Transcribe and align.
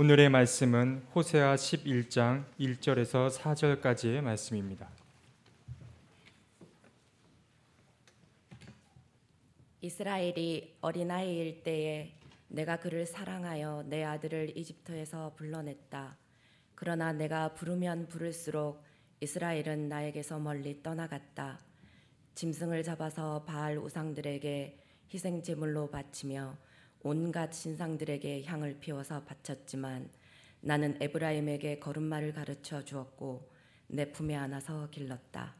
오늘의 0.00 0.28
말씀은 0.28 1.02
호세아 1.12 1.56
11장 1.56 2.44
1절에서 2.60 3.32
4절까지의 3.32 4.20
말씀입니다. 4.20 4.88
이스라엘이 9.80 10.76
어린아이일 10.82 11.64
때에 11.64 12.12
내가 12.46 12.78
그를 12.78 13.06
사랑하여 13.06 13.86
내 13.88 14.04
아들을 14.04 14.56
이집트에서 14.56 15.32
불러냈다. 15.34 16.16
그러나 16.76 17.12
내가 17.12 17.54
부르면 17.54 18.06
부를수록 18.06 18.80
이스라엘은 19.18 19.88
나에게서 19.88 20.38
멀리 20.38 20.80
떠나갔다. 20.80 21.58
짐승을 22.36 22.84
잡아서 22.84 23.42
바알 23.42 23.78
우상들에게 23.78 24.78
희생 25.12 25.42
제물로 25.42 25.90
바치며 25.90 26.56
온갖 27.02 27.52
신상들에게 27.52 28.44
향을 28.44 28.78
피워서 28.80 29.24
바쳤지만 29.24 30.10
나는 30.60 30.96
에브라임에게 31.00 31.78
걸음마를 31.78 32.32
가르쳐 32.32 32.84
주었고 32.84 33.48
내 33.86 34.10
품에 34.10 34.34
안아서 34.34 34.90
길렀다. 34.90 35.54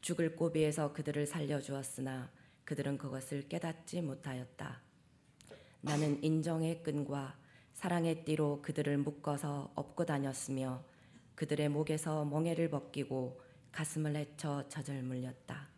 죽을 0.00 0.36
고비에서 0.36 0.92
그들을 0.92 1.26
살려 1.26 1.60
주었으나 1.60 2.30
그들은 2.64 2.98
그것을 2.98 3.48
깨닫지 3.48 4.02
못하였다. 4.02 4.80
나는 5.80 6.22
인정의 6.22 6.82
끈과 6.82 7.36
사랑의 7.72 8.24
띠로 8.24 8.62
그들을 8.62 8.98
묶어서 8.98 9.72
업고 9.74 10.04
다녔으며 10.04 10.82
그들의 11.34 11.68
목에서 11.68 12.24
멍에를 12.24 12.70
벗기고 12.70 13.40
가슴을 13.72 14.16
헤쳐 14.16 14.68
젖을 14.68 15.02
물렸다. 15.02 15.68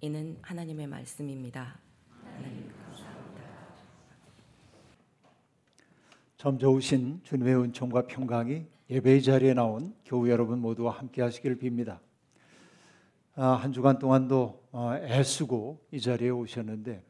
이는 0.00 0.38
하나님의 0.42 0.86
말씀입니다. 0.86 1.78
하나님 2.22 2.72
감사합니다. 2.76 3.42
점 6.44 6.58
좋으신 6.58 7.22
주님의 7.22 7.56
은총과 7.56 8.02
평강이 8.06 8.66
예배의 8.90 9.22
자리에 9.22 9.54
나온 9.54 9.94
교우 10.04 10.28
여러분 10.28 10.58
모두와 10.58 10.92
함께 10.92 11.22
하시기를 11.22 11.56
빕니다. 11.56 12.00
아, 13.34 13.52
한 13.52 13.72
주간 13.72 13.98
동안도 13.98 14.62
어, 14.70 14.94
애쓰고 14.94 15.86
이 15.90 16.02
자리에 16.02 16.28
오셨는데 16.28 17.02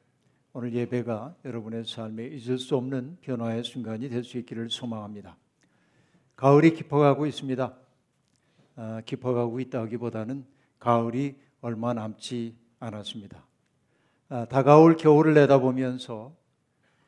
오늘 0.52 0.72
예배가 0.72 1.34
여러분의 1.44 1.84
삶에 1.84 2.26
잊을 2.28 2.60
수 2.60 2.76
없는 2.76 3.18
변화의 3.22 3.64
순간이 3.64 4.08
될 4.08 4.22
수 4.22 4.38
있기를 4.38 4.70
소망합니다. 4.70 5.36
가을이 6.36 6.72
깊어가고 6.72 7.26
있습니다. 7.26 7.74
아, 8.76 9.02
깊어가고 9.04 9.58
있다기보다는 9.58 10.44
가을이 10.78 11.34
얼마 11.60 11.92
남지 11.92 12.54
않았습니다. 12.78 13.44
아, 14.28 14.44
다가올 14.44 14.96
겨울을 14.96 15.34
내다보면서 15.34 16.32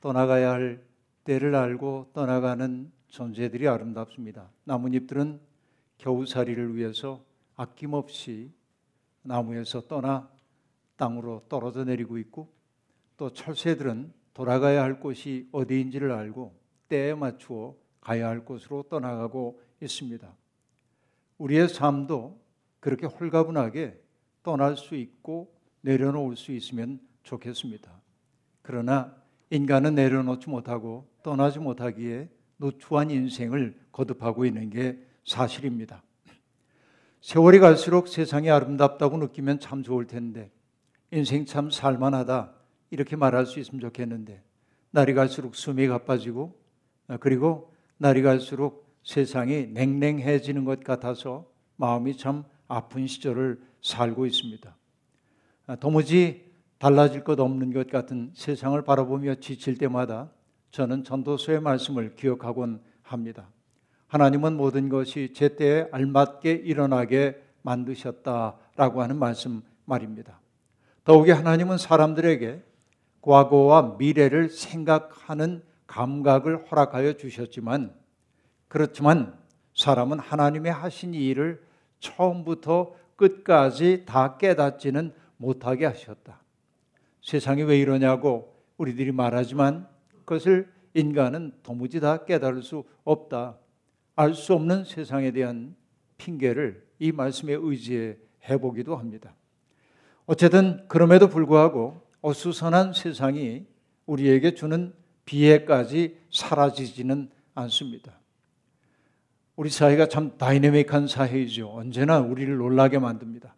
떠나가야 0.01 0.51
할 0.51 0.86
때를 1.27 1.57
알고 1.57 2.11
떠나가는 2.13 2.93
존재들이 3.09 3.67
아름답습니다. 3.67 4.49
나뭇잎들은 4.63 5.41
겨우살이를 5.99 6.77
위해서 6.77 7.25
아낌없이 7.57 8.53
나무에서 9.23 9.89
떠나 9.89 10.31
땅으로 10.97 11.43
떨어져 11.49 11.83
내리고 11.85 12.17
있고 12.19 12.53
또 13.17 13.33
철새들은 13.33 14.13
돌아가야 14.35 14.83
할 14.83 15.01
곳이 15.01 15.49
어디인지를 15.51 16.13
알고 16.13 16.55
때에 16.89 17.15
맞추어 17.15 17.75
가야 18.01 18.29
할 18.29 18.45
곳으로 18.45 18.85
떠나가고 18.85 19.61
있습니다. 19.83 20.33
우리의 21.39 21.69
삶도 21.69 22.41
그렇게 22.79 23.07
홀가분하게 23.07 24.01
떠날 24.45 24.77
수 24.77 24.95
있고 24.95 25.53
내려놓을 25.81 26.37
수 26.37 26.53
있으면 26.53 27.01
좋겠습니다. 27.25 27.91
그러나 28.63 29.26
인간은 29.51 29.95
내려놓지 29.95 30.51
못하고 30.51 31.09
떠나지 31.23 31.59
못하기에 31.59 32.29
노추한 32.57 33.11
인생을 33.11 33.79
거듭하고 33.93 34.45
있는 34.45 34.71
게 34.71 34.99
사실입니다. 35.25 36.03
세월이 37.21 37.59
갈수록 37.59 38.09
세상이 38.09 38.51
아름답다고 38.51 39.19
느끼면 39.19 39.61
참 39.61 39.83
좋을 39.83 40.07
텐데 40.07 40.51
인생 41.11 41.45
참 41.45 41.71
살만하다 41.71 42.53
이렇게 42.91 43.17
말할 43.17 43.47
수 43.47 43.59
있으면 43.61 43.81
좋겠는데 43.81 44.43
날이 44.91 45.15
갈수록 45.15 45.55
숨이 45.55 45.87
가빠지고 45.89 46.59
그리고 47.21 47.73
날이 47.99 48.23
갈수록 48.23 48.87
세상이 49.03 49.69
냉랭해지는 49.69 50.65
것 50.65 50.83
같아서 50.83 51.51
마음이 51.77 52.17
참 52.17 52.45
아픈 52.69 53.07
시절을 53.07 53.61
살고 53.83 54.27
있습니다. 54.27 54.77
도무지 55.81 56.46
달라질 56.79 57.25
것 57.25 57.41
없는 57.41 57.73
것 57.73 57.89
같은 57.89 58.31
세상을 58.35 58.81
바라보며 58.83 59.37
지칠 59.37 59.79
때마다 59.79 60.31
저는 60.71 61.05
전도서의 61.05 61.61
말씀을 61.61 62.17
기억하곤 62.17 62.81
합니다. 63.03 63.49
하나님은 64.09 64.57
모든 64.57 64.89
것이 64.89 65.33
제때에 65.33 65.89
알맞게 65.91 66.53
일어나게 66.53 67.43
만드셨다라고 67.63 69.03
하는 69.03 69.19
말씀 69.19 69.63
말입니다. 69.85 70.39
더욱이 71.05 71.31
하나님은 71.31 71.79
사람들에게 71.79 72.63
과거와 73.21 73.97
미래를 73.99 74.51
생각하는 74.51 75.63
감각을 75.87 76.71
허락하여 76.71 77.15
주셨지만 77.15 77.95
그렇지만 78.69 79.37
사람은 79.75 80.19
하나님의 80.19 80.73
하신 80.73 81.15
일을 81.15 81.63
처음부터 82.01 82.95
끝까지 83.17 84.05
다 84.07 84.37
깨닫지는 84.37 85.13
못하게 85.37 85.87
하셨다. 85.87 86.41
세상이 87.27 87.65
왜 87.65 87.77
이러냐고 87.81 88.55
우리들이 88.77 89.11
말하지만 89.11 89.89
그것을 90.25 90.73
인간은 90.95 91.53
도무지 91.65 91.99
다 91.99 92.25
깨달을 92.25 92.63
수 92.63 92.85
없다. 93.03 93.59
알 94.15 94.33
수 94.33 94.55
없는 94.55 94.85
세상에 94.85 95.33
대한 95.33 95.75
핑계를 96.19 96.87
이 97.01 97.11
말씀에 97.11 97.53
의지해 97.53 98.17
해보기도 98.49 98.97
합니다. 98.97 99.35
어쨌든 100.27 100.87
그럼에도 100.87 101.29
불구하고 101.29 102.01
어수선한 102.23 102.93
세상이 102.93 103.67
우리에게 104.07 104.55
주는 104.55 104.95
비애까지 105.25 106.17
사라지지는 106.31 107.29
않습니다. 107.55 108.21
우리 109.57 109.69
사회가 109.69 110.07
참 110.07 110.39
다이내믹한 110.39 111.09
사회이죠. 111.09 111.73
언제나 111.73 112.21
우리를 112.21 112.57
놀라게 112.57 113.01
만듭니다. 113.01 113.57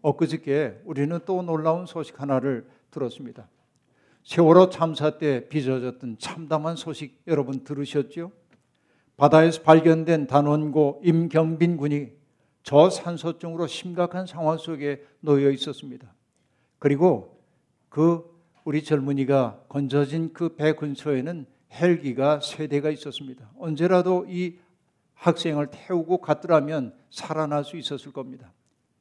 엊그저께 0.00 0.80
우리는 0.86 1.18
또 1.26 1.42
놀라운 1.42 1.84
소식 1.84 2.18
하나를 2.18 2.66
들었습니다. 2.90 3.48
세월호 4.24 4.70
참사 4.70 5.18
때 5.18 5.48
빚어졌던 5.48 6.18
참담한 6.18 6.76
소식 6.76 7.20
여러분 7.26 7.64
들으셨죠? 7.64 8.32
바다에서 9.16 9.62
발견된 9.62 10.26
단원고 10.26 11.02
임경빈 11.04 11.76
군이 11.76 12.12
저산소증으로 12.62 13.66
심각한 13.66 14.26
상황 14.26 14.58
속에 14.58 15.04
놓여 15.20 15.50
있었습니다. 15.50 16.12
그리고 16.78 17.42
그 17.88 18.24
우리 18.64 18.84
젊은이가 18.84 19.64
건져진 19.68 20.32
그 20.32 20.54
배 20.56 20.74
근처에는 20.74 21.46
헬기가 21.72 22.40
세 22.40 22.66
대가 22.66 22.90
있었습니다. 22.90 23.50
언제라도 23.58 24.26
이 24.28 24.58
학생을 25.14 25.68
태우고 25.70 26.18
갔더라면 26.18 26.94
살아날 27.10 27.64
수 27.64 27.76
있었을 27.76 28.12
겁니다. 28.12 28.52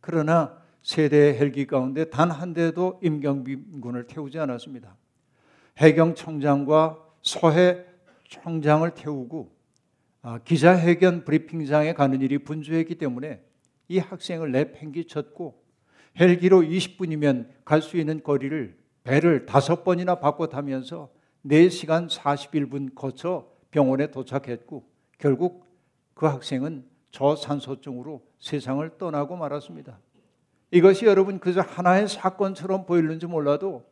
그러나 0.02 0.58
세대 0.90 1.38
헬기 1.38 1.68
가운데 1.68 2.10
단 2.10 2.32
한 2.32 2.56
대도 2.56 3.00
임경빈 3.04 3.80
군을 3.80 4.08
태우지 4.08 4.40
않았습니다. 4.40 4.98
해경청장과 5.78 6.98
서해 7.22 7.86
청장을 8.28 8.90
태우고 8.96 9.52
아, 10.24 10.40
기자회견 10.40 11.26
브리핑장에 11.26 11.94
가는 11.94 12.20
일이 12.22 12.40
분주했기 12.40 12.96
때문에 12.96 13.40
이 13.88 14.00
학생을 14.00 14.52
내팽기쳤고 14.52 15.64
헬기로 16.20 16.62
20분이면 16.62 17.50
갈 17.64 17.84
수 17.84 17.98
있는 17.98 18.24
거리를 18.24 18.76
배를 19.04 19.46
다섯 19.46 19.84
번이나 19.84 20.16
바꿔 20.16 20.48
타면서 20.48 21.12
4시간 21.46 22.10
41분 22.10 22.96
거쳐 22.96 23.48
병원에 23.70 24.10
도착했고 24.10 24.90
결국 25.20 25.68
그 26.16 26.26
학생은 26.26 26.84
저산소증으로 27.12 28.24
세상을 28.40 28.98
떠나고 28.98 29.36
말았습니다. 29.36 30.00
이것이 30.72 31.06
여러분 31.06 31.40
그저 31.40 31.62
하나의 31.62 32.08
사건처럼 32.08 32.86
보이는지 32.86 33.26
몰라도 33.26 33.86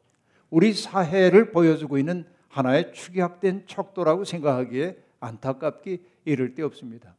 우리 0.50 0.74
사회를 0.74 1.52
보여주고 1.52 1.98
있는 1.98 2.26
하나의 2.50 2.94
축약된 2.94 3.64
척도라고 3.68 4.24
생각하기에 4.24 4.98
안타깝기 5.20 6.04
이를 6.26 6.54
데 6.56 6.64
없습니다. 6.64 7.16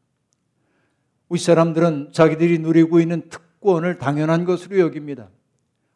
우리 1.28 1.38
사람들은 1.38 2.12
자기들이 2.12 2.58
누리고 2.58 3.00
있는 3.00 3.28
특권을 3.28 3.98
당연한 3.98 4.44
것으로 4.44 4.78
여깁니다. 4.78 5.28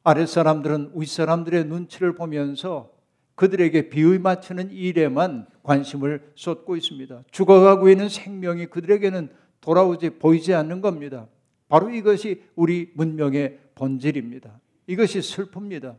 아랫 0.05 0.29
사람들은 0.29 0.93
윗 0.95 1.09
사람들의 1.09 1.65
눈치를 1.67 2.15
보면서 2.15 2.91
그들에게 3.37 3.89
비의 3.89 4.19
맞추는 4.19 4.71
일에만 4.71 5.47
관심을 5.63 6.33
쏟고 6.35 6.77
있습니다. 6.77 7.23
죽어가고 7.31 7.89
있는 7.89 8.09
생명이 8.09 8.67
그들에게는 8.67 9.31
돌아오지 9.61 10.11
보이지 10.19 10.55
않는 10.55 10.81
겁니다. 10.81 11.29
바로 11.73 11.89
이것이 11.89 12.43
우리 12.55 12.91
문명의 12.93 13.59
본질입니다. 13.77 14.61
이것이 14.87 15.21
슬픕니다. 15.21 15.97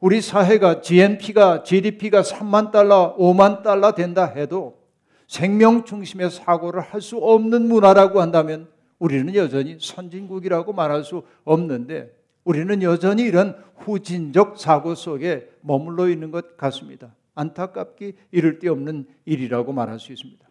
우리 0.00 0.20
사회가 0.20 0.82
GNP가 0.82 1.62
GDP가 1.62 2.20
3만 2.20 2.70
달러, 2.70 3.16
5만 3.16 3.62
달러 3.62 3.92
된다 3.94 4.26
해도 4.26 4.78
생명 5.26 5.86
중심의 5.86 6.30
사고를 6.30 6.82
할 6.82 7.00
수 7.00 7.16
없는 7.16 7.68
문화라고 7.68 8.20
한다면 8.20 8.68
우리는 8.98 9.34
여전히 9.34 9.78
선진국이라고 9.80 10.74
말할 10.74 11.04
수 11.04 11.22
없는데 11.44 12.14
우리는 12.44 12.82
여전히 12.82 13.22
이런 13.22 13.56
후진적 13.76 14.58
사고 14.58 14.94
속에 14.94 15.48
머물러 15.62 16.10
있는 16.10 16.30
것 16.30 16.58
같습니다. 16.58 17.14
안타깝기 17.34 18.12
이를 18.30 18.58
데 18.58 18.68
없는 18.68 19.06
일이라고 19.24 19.72
말할 19.72 20.00
수 20.00 20.12
있습니다. 20.12 20.46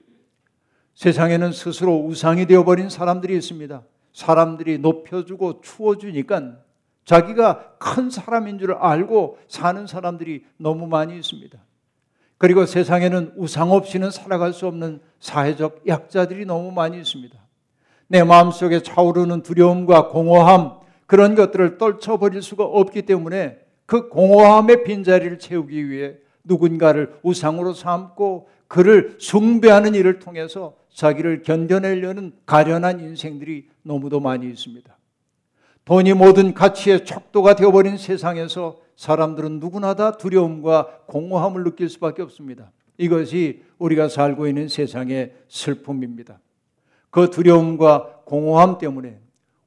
세상에는 0.96 1.52
스스로 1.52 1.96
우상이 1.96 2.48
되어버린 2.48 2.90
사람들이 2.90 3.38
있습니다. 3.38 3.84
사람들이 4.18 4.80
높여주고 4.80 5.62
추워주니까 5.62 6.58
자기가 7.06 7.76
큰 7.78 8.10
사람인 8.10 8.58
줄 8.58 8.74
알고 8.74 9.38
사는 9.48 9.86
사람들이 9.86 10.44
너무 10.58 10.88
많이 10.88 11.16
있습니다. 11.16 11.56
그리고 12.40 12.66
세상에는 12.66 13.34
우상 13.38 13.72
없이는 13.72 14.10
살아갈 14.10 14.54
수 14.54 14.66
없는 14.66 15.02
사회적 15.20 15.84
약자들이 15.88 16.48
너무 16.48 16.72
많이 16.72 16.98
있습니다. 16.98 17.38
내 18.08 18.24
마음속에 18.24 18.82
차오르는 18.82 19.44
두려움과 19.44 20.08
공허함 20.08 20.80
그런 21.06 21.36
것들을 21.36 21.78
떨쳐버릴 21.78 22.42
수가 22.42 22.64
없기 22.64 23.04
때문에 23.04 23.60
그 23.86 24.10
공허함의 24.10 24.84
빈자리를 24.84 25.38
채우기 25.38 25.92
위해 25.92 26.16
누군가를 26.44 27.20
우상으로 27.22 27.74
삼고 27.74 28.50
그를 28.68 29.16
숭배하는 29.20 29.94
일을 29.94 30.18
통해서 30.18 30.74
자기를 30.90 31.44
견뎌내려는 31.44 32.34
가련한 32.48 33.00
인생들이 33.00 33.68
너무도 33.88 34.20
많이 34.20 34.48
있습니다. 34.48 34.96
돈이 35.86 36.14
모든 36.14 36.54
가치의 36.54 37.06
척도가 37.06 37.56
되어버린 37.56 37.98
세상에서 37.98 38.78
사람들은 38.98 39.60
누구나 39.60 39.94
다 39.94 40.18
두려움과 40.18 41.04
공허함을 41.08 41.64
느낄 41.64 41.88
수밖에 41.88 42.22
없습니다. 42.22 42.72
이것이 42.98 43.64
우리가 43.78 44.10
살고 44.10 44.48
있는 44.48 44.68
세상의 44.68 45.34
슬픔입니다. 45.48 46.40
그 47.10 47.30
두려움과 47.30 48.22
공허함 48.26 48.80
때문에 48.80 49.20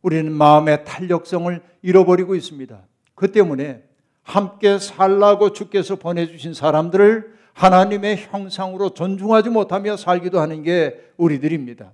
우리는 0.03 0.31
마음의 0.31 0.85
탄력성을 0.85 1.63
잃어버리고 1.83 2.35
있습니다. 2.35 2.79
그 3.15 3.33
때문에 3.33 3.83
함께 4.23 4.79
살라고 4.79 5.53
주께서 5.53 5.97
보내주신 5.97 6.55
사람들을 6.55 7.35
하나님의 7.55 8.17
형상으로 8.31 8.91
존중하지 8.91 9.51
못하며 9.51 9.97
살기도 9.97 10.41
하는 10.41 10.63
게 10.63 11.01
우리들입니다. 11.17 11.93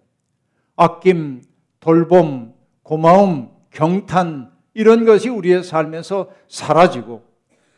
아낌, 0.76 1.42
돌봄, 1.86 2.52
고마움, 2.82 3.48
경탄 3.70 4.50
이런 4.74 5.04
것이 5.04 5.28
우리의 5.28 5.62
삶에서 5.62 6.30
사라지고 6.48 7.22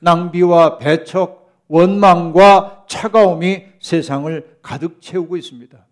낭비와 0.00 0.78
배척, 0.78 1.52
원망과 1.68 2.86
차가움이 2.88 3.64
세상을 3.82 4.58
가득 4.62 5.02
채우고 5.02 5.36
있습니다. 5.36 5.86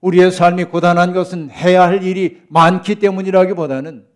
우리의 0.00 0.30
삶이 0.30 0.64
고단한 0.64 1.12
것은 1.12 1.50
해야 1.50 1.82
할 1.82 2.02
일이 2.02 2.40
많기 2.48 2.94
때문이라기보다는 2.94 4.06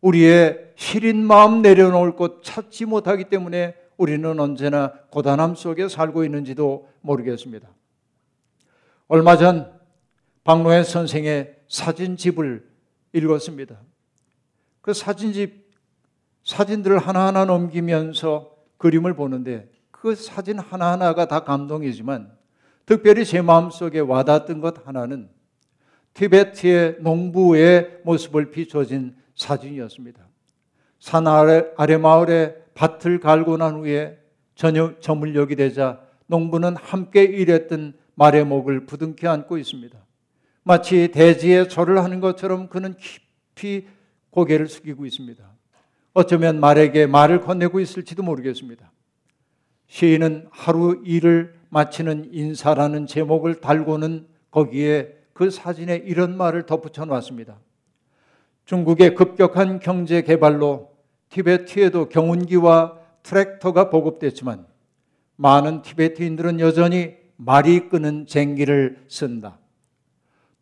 우리의 0.00 0.72
시린 0.76 1.22
마음 1.22 1.60
내려놓을 1.60 2.12
곳 2.12 2.42
찾지 2.42 2.86
못하기 2.86 3.24
때문에 3.24 3.74
우리는 3.98 4.40
언제나 4.40 4.94
고단함 5.10 5.54
속에 5.54 5.86
살고 5.88 6.24
있는지도 6.24 6.88
모르겠습니다. 7.02 7.68
얼마 9.08 9.36
전 9.36 9.70
박노해 10.44 10.82
선생의 10.82 11.61
사진집을 11.72 12.62
읽었습니다. 13.14 13.78
그 14.82 14.92
사진집 14.92 15.72
사진들을 16.44 16.98
하나하나 16.98 17.46
넘기면서 17.46 18.54
그림을 18.76 19.14
보는데 19.14 19.70
그 19.90 20.14
사진 20.14 20.58
하나하나가 20.58 21.26
다 21.26 21.44
감동이지만 21.44 22.30
특별히 22.84 23.24
제 23.24 23.40
마음속에 23.40 24.00
와닿았던 24.00 24.60
것 24.60 24.86
하나는 24.86 25.30
티베트의 26.12 26.96
농부의 27.00 28.00
모습을 28.04 28.50
비춰진 28.50 29.16
사진이었습니다. 29.34 30.20
산 30.98 31.26
아래, 31.26 31.64
아래 31.78 31.96
마을에 31.96 32.54
밭을 32.74 33.18
갈고 33.20 33.56
난 33.56 33.76
후에 33.76 34.18
저녁 34.54 35.00
저물녘이 35.00 35.56
되자 35.56 36.02
농부는 36.26 36.76
함께 36.76 37.22
일했던 37.22 37.94
말의 38.14 38.44
목을 38.44 38.84
부둥켜 38.84 39.30
안고 39.30 39.56
있습니다. 39.56 40.02
마치 40.64 41.08
대지에 41.08 41.68
절을 41.68 42.02
하는 42.02 42.20
것처럼 42.20 42.68
그는 42.68 42.94
깊이 42.96 43.86
고개를 44.30 44.68
숙이고 44.68 45.06
있습니다. 45.06 45.44
어쩌면 46.14 46.60
말에게 46.60 47.06
말을 47.06 47.40
건네고 47.40 47.80
있을지도 47.80 48.22
모르겠습니다. 48.22 48.90
시인은 49.88 50.48
하루 50.50 51.02
일을 51.04 51.54
마치는 51.70 52.30
인사라는 52.32 53.06
제목을 53.06 53.60
달고는 53.60 54.26
거기에 54.50 55.14
그 55.32 55.50
사진에 55.50 55.96
이런 55.96 56.36
말을 56.36 56.66
덧붙여 56.66 57.04
놨습니다. 57.04 57.58
중국의 58.66 59.14
급격한 59.14 59.80
경제 59.80 60.22
개발로 60.22 60.92
티베트에도 61.30 62.08
경운기와 62.08 62.98
트랙터가 63.22 63.90
보급됐지만 63.90 64.66
많은 65.36 65.82
티베트인들은 65.82 66.60
여전히 66.60 67.16
말이 67.36 67.88
끄는 67.88 68.26
쟁기를 68.26 69.04
쓴다. 69.08 69.58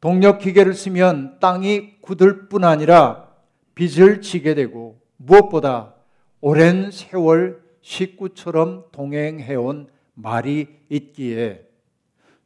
동력 0.00 0.38
기계를 0.38 0.75
쓰면 0.75 1.38
땅이 1.41 2.00
굳을 2.00 2.49
뿐 2.49 2.64
아니라 2.64 3.29
빚을 3.75 4.23
지게 4.23 4.55
되고 4.55 5.00
무엇보다 5.17 5.94
오랜 6.41 6.91
세월 6.91 7.62
식구처럼 7.82 8.85
동행해온 8.93 9.88
말이 10.14 10.69
있기에 10.88 11.67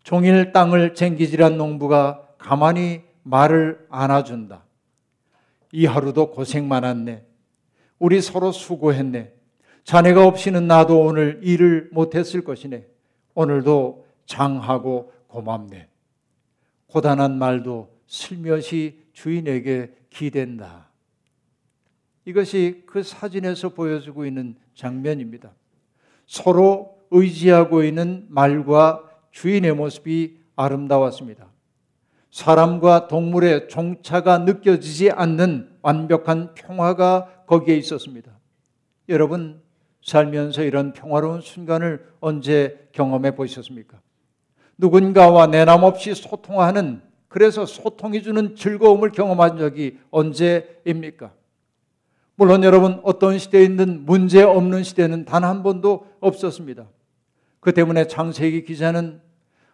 종일 0.02 0.52
땅을 0.52 0.94
쟁기질한 0.94 1.56
농부가 1.56 2.28
가만히 2.38 3.02
말을 3.22 3.86
안아준다. 3.88 4.64
이 5.72 5.86
하루도 5.86 6.30
고생 6.30 6.68
많았네. 6.68 7.24
우리 7.98 8.20
서로 8.20 8.52
수고했네. 8.52 9.32
자네가 9.84 10.26
없이는 10.26 10.66
나도 10.66 11.00
오늘 11.00 11.40
일을 11.42 11.88
못했을 11.92 12.44
것이네. 12.44 12.86
오늘도 13.34 14.06
장하고 14.26 15.12
고맙네. 15.28 15.88
고단한 16.94 17.38
말도 17.38 17.92
슬며시 18.06 19.02
주인에게 19.12 19.92
기댄다. 20.10 20.90
이것이 22.24 22.84
그 22.86 23.02
사진에서 23.02 23.70
보여주고 23.70 24.24
있는 24.24 24.54
장면입니다. 24.76 25.50
서로 26.24 26.96
의지하고 27.10 27.82
있는 27.82 28.26
말과 28.28 29.02
주인의 29.32 29.74
모습이 29.74 30.38
아름다웠습니다. 30.54 31.48
사람과 32.30 33.08
동물의 33.08 33.68
종차가 33.68 34.38
느껴지지 34.38 35.10
않는 35.10 35.76
완벽한 35.82 36.54
평화가 36.54 37.44
거기에 37.46 37.76
있었습니다. 37.76 38.38
여러분, 39.08 39.60
살면서 40.02 40.62
이런 40.62 40.92
평화로운 40.92 41.40
순간을 41.40 42.06
언제 42.20 42.88
경험해 42.92 43.34
보셨습니까? 43.34 44.00
누군가와 44.78 45.46
내남 45.46 45.82
없이 45.82 46.14
소통하는 46.14 47.00
그래서 47.28 47.66
소통이 47.66 48.22
주는 48.22 48.54
즐거움을 48.54 49.10
경험한 49.10 49.58
적이 49.58 49.98
언제입니까? 50.10 51.32
물론 52.36 52.64
여러분 52.64 53.00
어떤 53.04 53.38
시대에 53.38 53.62
있는 53.62 54.04
문제 54.04 54.42
없는 54.42 54.82
시대는 54.82 55.24
단 55.24 55.44
한 55.44 55.62
번도 55.62 56.06
없었습니다. 56.20 56.86
그 57.60 57.72
때문에 57.72 58.06
창세기 58.06 58.64
기자는 58.64 59.20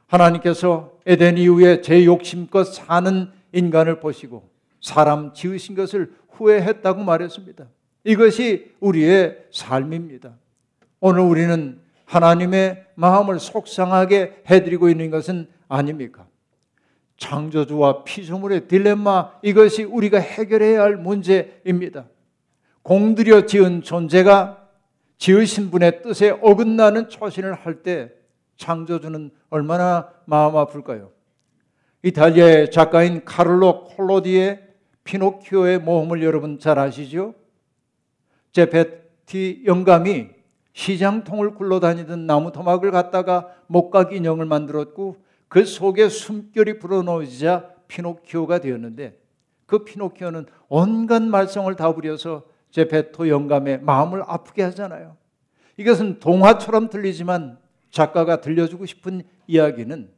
하나님께서 0.06 0.92
에덴 1.06 1.38
이후에 1.38 1.80
제 1.82 2.04
욕심껏 2.04 2.66
사는 2.66 3.30
인간을 3.52 4.00
보시고 4.00 4.48
사람 4.80 5.32
지으신 5.34 5.74
것을 5.74 6.12
후회했다고 6.30 7.02
말했습니다. 7.02 7.66
이것이 8.04 8.72
우리의 8.80 9.36
삶입니다. 9.52 10.32
오늘 11.00 11.20
우리는 11.20 11.80
하나님의 12.10 12.86
마음을 12.96 13.38
속상하게 13.38 14.42
해드리고 14.50 14.88
있는 14.88 15.10
것은 15.10 15.48
아닙니까? 15.68 16.26
창조주와 17.16 18.02
피조물의 18.02 18.66
딜레마 18.66 19.32
이것이 19.42 19.84
우리가 19.84 20.18
해결해야 20.18 20.82
할 20.82 20.96
문제입니다. 20.96 22.06
공들여 22.82 23.46
지은 23.46 23.82
존재가 23.82 24.68
지으신 25.18 25.70
분의 25.70 26.02
뜻에 26.02 26.30
어긋나는 26.30 27.10
처신을 27.10 27.54
할 27.54 27.82
때 27.82 28.10
창조주는 28.56 29.30
얼마나 29.48 30.10
마음 30.26 30.56
아플까요? 30.56 31.12
이탈리아의 32.02 32.70
작가인 32.72 33.24
카를로 33.24 33.84
콜로디의 33.84 34.62
피노키오의 35.04 35.78
모험을 35.78 36.22
여러분 36.22 36.58
잘 36.58 36.78
아시죠? 36.78 37.34
제페티 38.52 39.62
영감이 39.64 40.39
시장통을 40.72 41.54
굴러다니던 41.54 42.26
나무 42.26 42.52
토막을 42.52 42.90
갖다가 42.90 43.48
목각 43.66 44.12
인형을 44.12 44.46
만들었고 44.46 45.16
그 45.48 45.64
속에 45.64 46.08
숨결이 46.08 46.78
불어넣어지자 46.78 47.70
피노키오가 47.88 48.60
되었는데 48.60 49.18
그 49.66 49.84
피노키오는 49.84 50.46
온갖 50.68 51.22
말썽을 51.22 51.76
다 51.76 51.94
부려서 51.94 52.44
제페토 52.70 53.28
영감의 53.28 53.82
마음을 53.82 54.22
아프게 54.26 54.62
하잖아요. 54.64 55.16
이것은 55.76 56.20
동화처럼 56.20 56.88
들리지만 56.88 57.58
작가가 57.90 58.40
들려주고 58.40 58.86
싶은 58.86 59.22
이야기는 59.46 60.10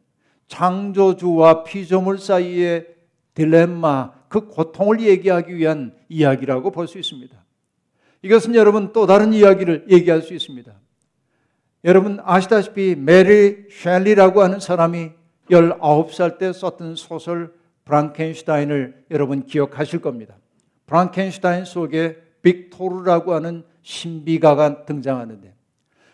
창조주와 0.48 1.64
피조물 1.64 2.18
사이의 2.18 2.88
딜레마, 3.34 4.12
그 4.28 4.48
고통을 4.48 5.00
얘기하기 5.00 5.56
위한 5.56 5.94
이야기라고 6.08 6.70
볼 6.70 6.86
수 6.86 6.98
있습니다. 6.98 7.41
이것은 8.22 8.54
여러분 8.54 8.92
또 8.92 9.06
다른 9.06 9.32
이야기를 9.32 9.86
얘기할 9.90 10.22
수 10.22 10.32
있습니다. 10.32 10.72
여러분 11.84 12.20
아시다시피 12.22 12.94
메리 12.96 13.66
셸리라고 13.82 14.42
하는 14.42 14.60
사람이 14.60 15.10
19살 15.50 16.38
때 16.38 16.52
썼던 16.52 16.94
소설 16.94 17.52
브랑켄슈타인을 17.84 19.06
여러분 19.10 19.44
기억하실 19.44 20.00
겁니다. 20.00 20.36
브랑켄슈타인 20.86 21.64
속에 21.64 22.22
빅토르라고 22.42 23.34
하는 23.34 23.64
신비가가 23.82 24.84
등장하는데 24.84 25.54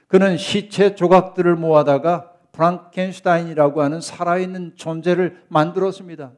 그는 0.06 0.38
시체 0.38 0.94
조각들을 0.94 1.56
모아다가 1.56 2.32
프랑켄슈타인이라고 2.52 3.82
하는 3.82 4.00
살아있는 4.00 4.72
존재를 4.76 5.42
만들었습니다. 5.48 6.32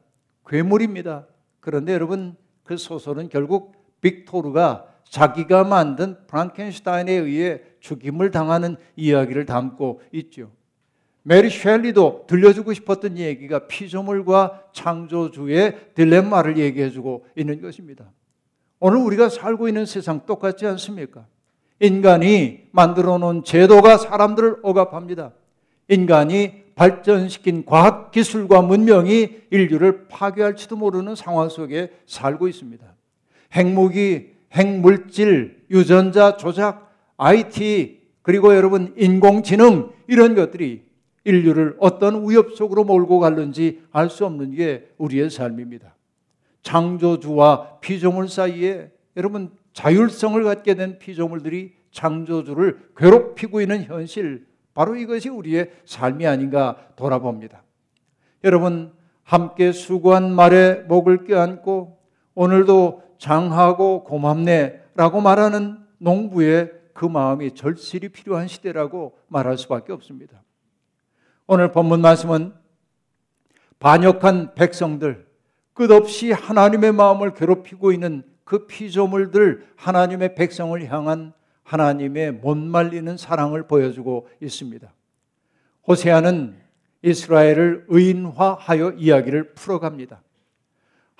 괴물입니다. 0.45 1.25
그런데 1.61 1.93
여러분 1.93 2.35
그 2.63 2.75
소설은 2.75 3.29
결국 3.29 3.73
빅토르가 4.01 4.90
자기가 5.11 5.65
만든 5.65 6.15
프랑켄슈타인에 6.27 7.11
의해 7.11 7.59
죽임을 7.81 8.31
당하는 8.31 8.77
이야기를 8.95 9.45
담고 9.45 10.01
있죠. 10.13 10.49
메리 11.23 11.49
셸리도 11.49 12.25
들려주고 12.27 12.73
싶었던 12.73 13.17
얘기가 13.17 13.67
피조물과 13.67 14.69
창조주의 14.71 15.75
딜레마를 15.95 16.57
얘기해주고 16.57 17.25
있는 17.35 17.61
것입니다. 17.61 18.05
오늘 18.79 18.99
우리가 18.99 19.27
살고 19.27 19.67
있는 19.67 19.85
세상 19.85 20.25
똑같지 20.25 20.65
않습니까? 20.65 21.25
인간이 21.81 22.69
만들어 22.71 23.17
놓은 23.17 23.43
제도가 23.43 23.97
사람들을 23.97 24.59
억압합니다. 24.63 25.33
인간이 25.89 26.63
발전시킨 26.75 27.65
과학 27.65 28.11
기술과 28.11 28.61
문명이 28.61 29.41
인류를 29.51 30.07
파괴할지도 30.07 30.77
모르는 30.77 31.15
상황 31.15 31.49
속에 31.49 31.91
살고 32.07 32.47
있습니다. 32.47 32.85
핵무기, 33.53 34.40
핵물질, 34.51 35.63
유전자 35.69 36.37
조작, 36.37 36.91
IT, 37.17 38.01
그리고 38.21 38.55
여러분 38.55 38.93
인공지능 38.97 39.91
이런 40.07 40.35
것들이 40.35 40.83
인류를 41.23 41.77
어떤 41.79 42.27
위협 42.27 42.55
속으로 42.55 42.83
몰고 42.83 43.19
갔는지 43.19 43.81
알 43.91 44.09
수 44.09 44.25
없는 44.25 44.55
게 44.55 44.89
우리의 44.97 45.29
삶입니다. 45.29 45.95
창조주와 46.63 47.79
피조물 47.79 48.27
사이에 48.27 48.91
여러분 49.17 49.51
자율성을 49.73 50.43
갖게 50.43 50.75
된 50.75 50.99
피조물들이 50.99 51.73
창조주를 51.91 52.91
괴롭히고 52.97 53.61
있는 53.61 53.83
현실 53.83 54.45
바로 54.73 54.95
이것이 54.95 55.29
우리의 55.29 55.71
삶이 55.85 56.25
아닌가 56.27 56.77
돌아봅니다. 56.95 57.63
여러분 58.43 58.93
함께 59.23 59.71
수고한 59.71 60.33
말에 60.33 60.83
목을 60.87 61.25
껴안고 61.25 61.97
오늘도 62.35 63.03
장하고 63.21 64.03
고맙네 64.03 64.81
라고 64.95 65.21
말하는 65.21 65.77
농부의 65.99 66.71
그 66.93 67.05
마음이 67.05 67.53
절실히 67.53 68.09
필요한 68.09 68.47
시대라고 68.47 69.15
말할 69.27 69.59
수밖에 69.59 69.93
없습니다. 69.93 70.41
오늘 71.45 71.71
본문 71.71 72.01
말씀은 72.01 72.51
반역한 73.77 74.55
백성들 74.55 75.27
끝없이 75.73 76.31
하나님의 76.31 76.93
마음을 76.93 77.35
괴롭히고 77.35 77.91
있는 77.91 78.23
그 78.43 78.65
피조물들 78.65 79.67
하나님의 79.75 80.33
백성을 80.33 80.91
향한 80.91 81.33
하나님의 81.61 82.31
못 82.31 82.57
말리는 82.57 83.17
사랑을 83.17 83.67
보여주고 83.67 84.29
있습니다. 84.41 84.91
호세아는 85.87 86.57
이스라엘을 87.03 87.85
의인화하여 87.87 88.93
이야기를 88.93 89.53
풀어갑니다. 89.53 90.23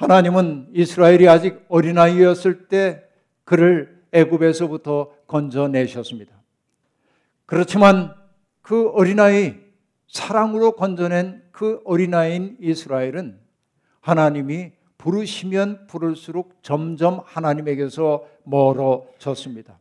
하나님은 0.02 0.70
이스라엘이 0.74 1.30
아직 1.30 1.64
어린아이였을 1.68 2.68
때 2.68 3.04
그를 3.44 4.02
애굽에서부터 4.12 5.14
건져내셨습니다. 5.28 6.34
그렇지만 7.46 8.16
그 8.64 8.90
어린아이 8.90 9.54
사랑으로 10.08 10.72
건져낸 10.72 11.44
그 11.52 11.82
어린아이인 11.86 12.58
이스라엘은 12.60 13.40
하나님이 14.00 14.72
부르시면 14.98 15.86
부를수록 15.86 16.64
점점 16.64 17.22
하나님에게서 17.24 18.28
멀어졌습니다. 18.44 19.80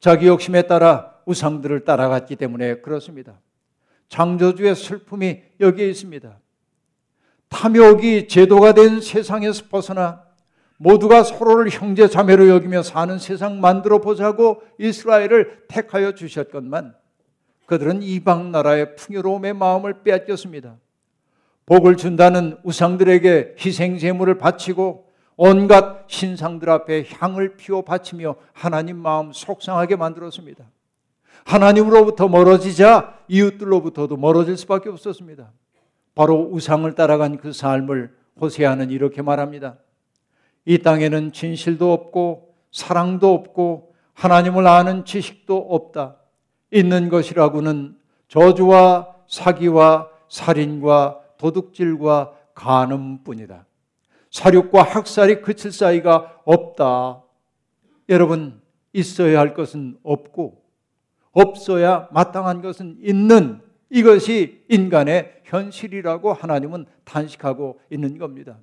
자기 0.00 0.26
욕심에 0.26 0.62
따라 0.62 1.14
우상들을 1.24 1.84
따라갔기 1.86 2.36
때문에 2.36 2.82
그렇습니다. 2.82 3.40
창조주의 4.08 4.74
슬픔이 4.74 5.40
여기에 5.60 5.88
있습니다. 5.88 6.38
탐욕이 7.50 8.28
제도가 8.28 8.72
된 8.72 9.00
세상에서 9.00 9.64
벗어나 9.68 10.22
모두가 10.78 11.24
서로를 11.24 11.68
형제 11.68 12.08
자매로 12.08 12.48
여기며 12.48 12.82
사는 12.82 13.18
세상 13.18 13.60
만들어 13.60 14.00
보자고 14.00 14.62
이스라엘을 14.78 15.64
택하여 15.68 16.14
주셨건만 16.14 16.94
그들은 17.66 18.02
이방 18.02 18.50
나라의 18.50 18.96
풍요로움의 18.96 19.52
마음을 19.52 20.02
빼앗겼습니다. 20.02 20.76
복을 21.66 21.96
준다는 21.96 22.56
우상들에게 22.64 23.56
희생 23.58 23.98
제물을 23.98 24.38
바치고 24.38 25.10
온갖 25.36 26.04
신상들 26.08 26.68
앞에 26.68 27.06
향을 27.10 27.56
피워 27.56 27.82
바치며 27.82 28.36
하나님 28.52 28.96
마음 28.96 29.32
속상하게 29.32 29.96
만들었습니다. 29.96 30.64
하나님으로부터 31.44 32.28
멀어지자 32.28 33.18
이웃들로부터도 33.28 34.16
멀어질 34.16 34.56
수밖에 34.56 34.88
없었습니다. 34.88 35.52
바로 36.20 36.50
우상을 36.52 36.94
따라간 36.94 37.38
그 37.38 37.50
삶을 37.50 38.14
호세아는 38.38 38.90
이렇게 38.90 39.22
말합니다. 39.22 39.78
이 40.66 40.76
땅에는 40.76 41.32
진실도 41.32 41.94
없고 41.94 42.56
사랑도 42.70 43.32
없고 43.32 43.94
하나님을 44.12 44.66
아는 44.66 45.06
지식도 45.06 45.56
없다. 45.56 46.16
있는 46.70 47.08
것이라고는 47.08 47.96
저주와 48.28 49.16
사기와 49.28 50.10
살인과 50.28 51.22
도둑질과 51.38 52.34
간음뿐이다. 52.52 53.64
사륙과 54.30 54.82
학살이 54.82 55.40
그칠 55.40 55.72
사이가 55.72 56.42
없다. 56.44 57.22
여러분, 58.10 58.60
있어야 58.92 59.40
할 59.40 59.54
것은 59.54 59.96
없고, 60.02 60.62
없어야 61.32 62.08
마땅한 62.10 62.60
것은 62.60 62.98
있는 63.00 63.69
이것이 63.90 64.64
인간의 64.68 65.42
현실이라고 65.44 66.32
하나님은 66.32 66.86
단식하고 67.04 67.80
있는 67.90 68.18
겁니다. 68.18 68.58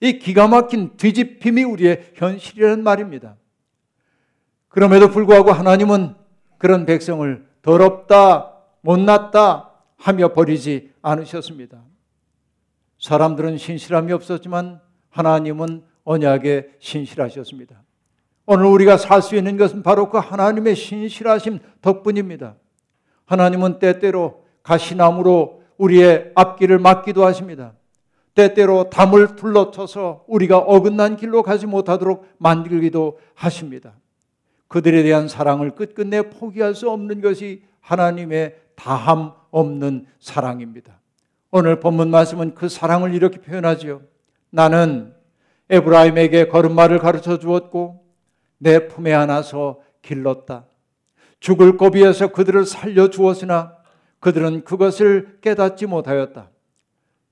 이 0.00 0.18
기가 0.18 0.46
막힌 0.46 0.96
뒤집힘이 0.96 1.64
우리의 1.64 2.12
현실이라는 2.14 2.84
말입니다. 2.84 3.36
그럼에도 4.68 5.10
불구하고 5.10 5.50
하나님은 5.50 6.14
그런 6.58 6.86
백성을 6.86 7.46
더럽다, 7.62 8.54
못났다 8.82 9.72
하며 9.96 10.32
버리지 10.32 10.92
않으셨습니다. 11.02 11.82
사람들은 13.00 13.58
신실함이 13.58 14.12
없었지만 14.12 14.80
하나님은 15.10 15.82
언약에 16.04 16.70
신실하셨습니다. 16.78 17.82
오늘 18.46 18.66
우리가 18.66 18.96
살 18.96 19.20
수 19.20 19.36
있는 19.36 19.56
것은 19.56 19.82
바로 19.82 20.08
그 20.08 20.18
하나님의 20.18 20.74
신실하심 20.76 21.58
덕분입니다. 21.82 22.56
하나님은 23.26 23.78
때때로 23.78 24.47
가시나무로 24.68 25.62
우리의 25.78 26.32
앞길을 26.34 26.78
막기도 26.78 27.24
하십니다. 27.24 27.72
때때로 28.34 28.90
담을 28.90 29.34
둘러쳐서 29.34 30.24
우리가 30.28 30.58
어긋난 30.58 31.16
길로 31.16 31.42
가지 31.42 31.66
못하도록 31.66 32.26
만들기도 32.36 33.18
하십니다. 33.34 33.94
그들에 34.68 35.02
대한 35.02 35.26
사랑을 35.26 35.70
끝끝내 35.70 36.28
포기할 36.28 36.74
수 36.74 36.90
없는 36.90 37.22
것이 37.22 37.62
하나님의 37.80 38.56
다함 38.74 39.32
없는 39.50 40.06
사랑입니다. 40.20 41.00
오늘 41.50 41.80
본문 41.80 42.10
말씀은 42.10 42.54
그 42.54 42.68
사랑을 42.68 43.14
이렇게 43.14 43.40
표현하지요. 43.40 44.02
나는 44.50 45.14
에브라임에게 45.70 46.48
걸음마를 46.48 46.98
가르쳐 46.98 47.38
주었고 47.38 48.04
내 48.58 48.86
품에 48.86 49.14
안아서 49.14 49.80
길렀다. 50.02 50.66
죽을 51.40 51.78
고비에서 51.78 52.28
그들을 52.28 52.66
살려 52.66 53.08
주었으나 53.08 53.77
그들은 54.20 54.64
그것을 54.64 55.38
깨닫지 55.40 55.86
못하였다. 55.86 56.50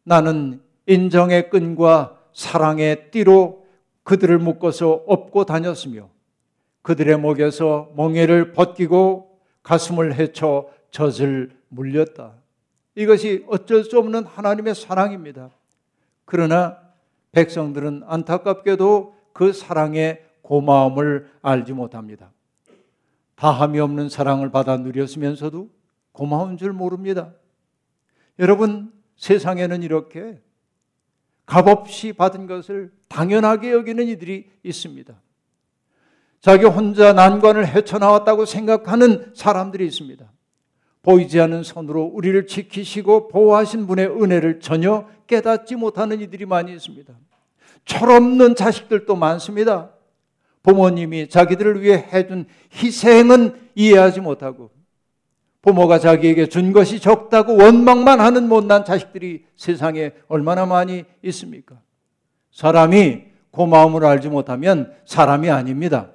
나는 0.05 0.61
인정의 0.87 1.51
끈과 1.51 2.19
사랑의 2.33 3.11
띠로 3.11 3.67
그들을 4.05 4.39
묶어서 4.39 5.05
업고 5.07 5.45
다녔으며 5.45 6.09
그들의 6.83 7.19
목에서 7.19 7.91
멍에를 7.97 8.53
벗기고 8.53 9.41
가슴을 9.65 10.15
헤쳐 10.15 10.69
젖을 10.93 11.51
물렸다. 11.69 12.35
이것이 12.95 13.45
어쩔 13.49 13.83
수 13.83 13.99
없는 13.99 14.25
하나님의 14.25 14.75
사랑입니다. 14.75 15.51
그러나 16.25 16.79
백성들은 17.33 18.05
안타깝게도 18.07 19.15
그 19.33 19.53
사랑의 19.53 20.25
고마움을 20.43 21.29
알지 21.43 21.73
못합니다. 21.73 22.31
다함이 23.35 23.81
없는 23.81 24.09
사랑을 24.09 24.51
받아 24.51 24.77
누렸으면서도 24.77 25.69
고마운 26.17 26.57
줄 26.57 26.73
모릅니다. 26.73 27.35
여러분, 28.39 28.91
세상에는 29.17 29.83
이렇게 29.83 30.41
값없이 31.45 32.15
받은 32.15 32.47
것을 32.47 32.91
당연하게 33.09 33.71
여기는 33.73 34.09
이들이 34.09 34.51
있습니다. 34.63 35.15
자기 36.41 36.65
혼자 36.65 37.13
난관을 37.13 37.69
헤쳐나왔다고 37.69 38.47
생각하는 38.47 39.33
사람들이 39.35 39.87
있습니다. 39.87 40.33
보이지 41.03 41.39
않는 41.39 41.63
손으로 41.63 42.05
우리를 42.05 42.47
지키시고 42.47 43.29
보호하신 43.29 43.87
분의 43.87 44.07
은혜를 44.07 44.61
전혀 44.61 45.07
깨닫지 45.27 45.77
못하는 45.77 46.23
이들이 46.23 46.47
많이 46.47 46.73
있습니다. 46.73 47.13
철없는 47.85 48.55
자식들도 48.55 49.15
많습니다. 49.15 49.91
부모님이 50.63 51.29
자기들을 51.29 51.83
위해 51.83 52.09
해준 52.11 52.47
희생은 52.75 53.71
이해하지 53.75 54.23
못하고 54.23 54.76
부모가 55.67 55.99
자기에게 55.99 56.47
준 56.47 56.73
것이 56.73 57.01
적다고 57.01 57.57
원망만 57.57 58.21
하는 58.21 58.49
못난 58.49 58.85
자식들이 58.85 59.45
세상에 59.57 60.13
얼마나 60.29 60.65
많이 60.65 61.05
있습니까? 61.23 61.81
사람이 62.53 63.25
고마움을 63.51 64.05
알지 64.05 64.29
못하면 64.29 64.95
사람이 65.07 65.51
아닙니다. 65.51 66.13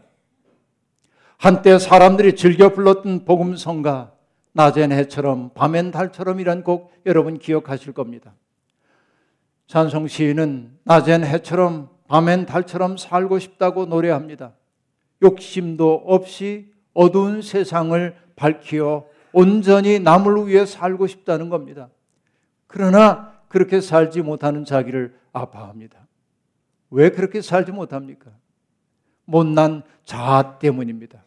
한때 1.35 1.77
사람들이 1.79 2.37
즐겨 2.37 2.69
불렀던 2.69 3.25
복음성가 3.25 4.13
낮엔 4.53 4.93
해처럼 4.93 5.49
밤엔 5.53 5.91
달처럼이란 5.91 6.63
곡 6.63 6.93
여러분 7.05 7.37
기억하실 7.37 7.91
겁니다. 7.91 8.33
찬송 9.67 10.07
시인은 10.07 10.77
낮엔 10.85 11.25
해처럼 11.25 11.89
밤엔 12.07 12.45
달처럼 12.45 12.95
살고 12.95 13.39
싶다고 13.39 13.85
노래합니다. 13.85 14.53
욕심도 15.21 16.03
없이 16.05 16.71
어두운 16.93 17.41
세상을 17.41 18.15
밝히어 18.37 19.11
온전히 19.33 19.99
남을 19.99 20.47
위해 20.47 20.65
살고 20.65 21.07
싶다는 21.07 21.49
겁니다. 21.49 21.89
그러나 22.67 23.33
그렇게 23.47 23.81
살지 23.81 24.21
못하는 24.21 24.65
자기를 24.65 25.15
아파합니다. 25.33 26.07
왜 26.89 27.09
그렇게 27.09 27.41
살지 27.41 27.71
못합니까? 27.71 28.31
못난 29.25 29.83
자아 30.05 30.59
때문입니다. 30.59 31.23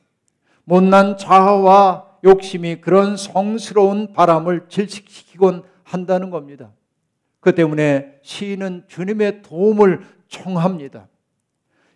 못난 0.65 1.17
자아와 1.17 2.19
욕심이 2.25 2.81
그런 2.81 3.17
성스러운 3.17 4.13
바람을 4.13 4.67
질식시키곤 4.69 5.63
한다는 5.83 6.31
겁니다. 6.31 6.73
그 7.41 7.55
때문에 7.55 8.19
시인은 8.23 8.85
주님의 8.89 9.43
도움을 9.43 10.01
청합니다. 10.29 11.09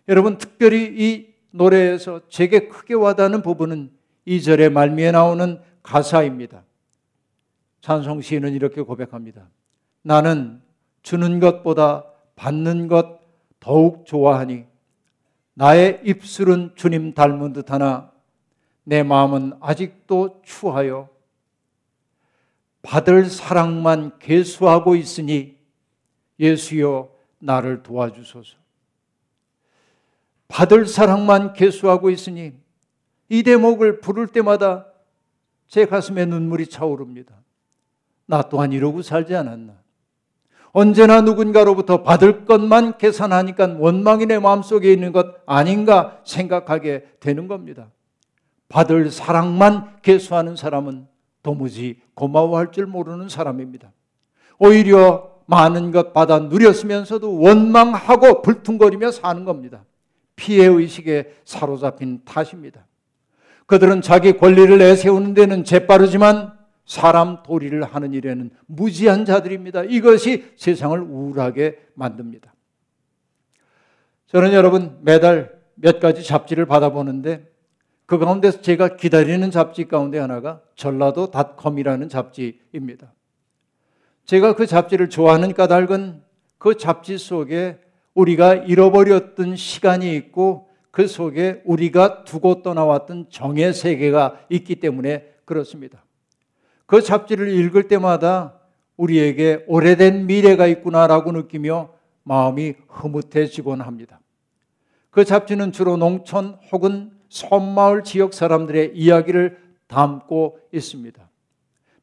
여러분, 0.07 0.37
특별히 0.37 0.93
이 0.95 1.33
노래에서 1.51 2.21
제게 2.29 2.67
크게 2.67 2.93
와닿는 2.93 3.41
부분은 3.41 3.91
2절의 4.27 4.71
말미에 4.71 5.11
나오는 5.11 5.59
가사입니다. 5.89 6.63
찬송 7.81 8.21
시인은 8.21 8.53
이렇게 8.53 8.81
고백합니다. 8.83 9.49
나는 10.03 10.61
주는 11.01 11.39
것보다 11.39 12.05
받는 12.35 12.87
것 12.87 13.19
더욱 13.59 14.05
좋아하니 14.05 14.65
나의 15.55 16.01
입술은 16.05 16.73
주님 16.75 17.15
닮은 17.15 17.53
듯하나 17.53 18.11
내 18.83 19.01
마음은 19.01 19.53
아직도 19.61 20.41
추하여 20.45 21.09
받을 22.83 23.25
사랑만 23.25 24.19
계수하고 24.19 24.95
있으니 24.95 25.57
예수여 26.39 27.09
나를 27.39 27.81
도와주소서. 27.81 28.57
받을 30.47 30.85
사랑만 30.85 31.53
계수하고 31.53 32.11
있으니 32.11 32.53
이 33.27 33.43
대목을 33.43 34.01
부를 34.01 34.27
때마다 34.27 34.88
제 35.69 35.85
가슴에 35.85 36.25
눈물이 36.25 36.67
차오릅니다. 36.67 37.33
나 38.25 38.41
또한 38.41 38.73
이러고 38.73 39.01
살지 39.01 39.35
않았나. 39.35 39.73
언제나 40.71 41.21
누군가로부터 41.21 42.03
받을 42.03 42.45
것만 42.45 42.97
계산하니까 42.97 43.77
원망이 43.79 44.25
내 44.25 44.37
마음속에 44.37 44.91
있는 44.91 45.11
것 45.11 45.27
아닌가 45.45 46.21
생각하게 46.25 47.07
되는 47.19 47.47
겁니다. 47.47 47.89
받을 48.67 49.09
사랑만 49.09 50.01
계수하는 50.01 50.55
사람은 50.55 51.07
도무지 51.41 52.01
고마워할 52.13 52.71
줄 52.71 52.85
모르는 52.85 53.29
사람입니다. 53.29 53.91
오히려 54.59 55.39
많은 55.47 55.91
것 55.91 56.13
받아 56.13 56.37
누렸으면서도 56.39 57.39
원망하고 57.39 58.43
불퉁거리며 58.43 59.11
사는 59.11 59.45
겁니다. 59.45 59.83
피해 60.35 60.67
의식에 60.67 61.33
사로잡힌 61.45 62.21
탓입니다. 62.25 62.85
그들은 63.69 64.01
자기 64.01 64.33
권리를 64.33 64.79
내세우는 64.79 65.35
데는 65.35 65.63
재빠르지만 65.63 66.57
사람 66.87 67.43
도리를 67.43 67.83
하는 67.83 68.13
일에는 68.15 68.49
무지한 68.65 69.25
자들입니다. 69.25 69.83
이것이 69.83 70.51
세상을 70.57 70.99
우울하게 70.99 71.77
만듭니다. 71.93 72.51
저는 74.25 74.53
여러분 74.53 74.97
매달 75.01 75.55
몇 75.75 75.99
가지 75.99 76.23
잡지를 76.23 76.65
받아보는데 76.65 77.47
그 78.07 78.17
가운데서 78.17 78.61
제가 78.61 78.95
기다리는 78.95 79.51
잡지 79.51 79.87
가운데 79.87 80.17
하나가 80.17 80.61
전라도 80.75 81.29
닷컴이라는 81.29 82.09
잡지입니다. 82.09 83.13
제가 84.25 84.55
그 84.55 84.65
잡지를 84.65 85.09
좋아하는 85.09 85.53
까닭은 85.53 86.23
그 86.57 86.75
잡지 86.75 87.19
속에 87.19 87.77
우리가 88.15 88.55
잃어버렸던 88.55 89.55
시간이 89.55 90.15
있고 90.15 90.68
그 90.91 91.07
속에 91.07 91.61
우리가 91.65 92.23
두고 92.23 92.61
떠나왔던 92.61 93.27
정의 93.29 93.73
세계가 93.73 94.45
있기 94.49 94.77
때문에 94.77 95.33
그렇습니다. 95.45 96.03
그 96.85 97.01
잡지를 97.01 97.49
읽을 97.49 97.87
때마다 97.87 98.59
우리에게 98.97 99.63
오래된 99.67 100.25
미래가 100.25 100.67
있구나라고 100.67 101.31
느끼며 101.31 101.89
마음이 102.23 102.73
흐뭇해지곤 102.87 103.81
합니다. 103.81 104.19
그 105.09 105.23
잡지는 105.23 105.71
주로 105.71 105.97
농촌 105.97 106.57
혹은 106.71 107.11
섬마을 107.29 108.03
지역 108.03 108.33
사람들의 108.33 108.91
이야기를 108.95 109.57
담고 109.87 110.59
있습니다. 110.71 111.29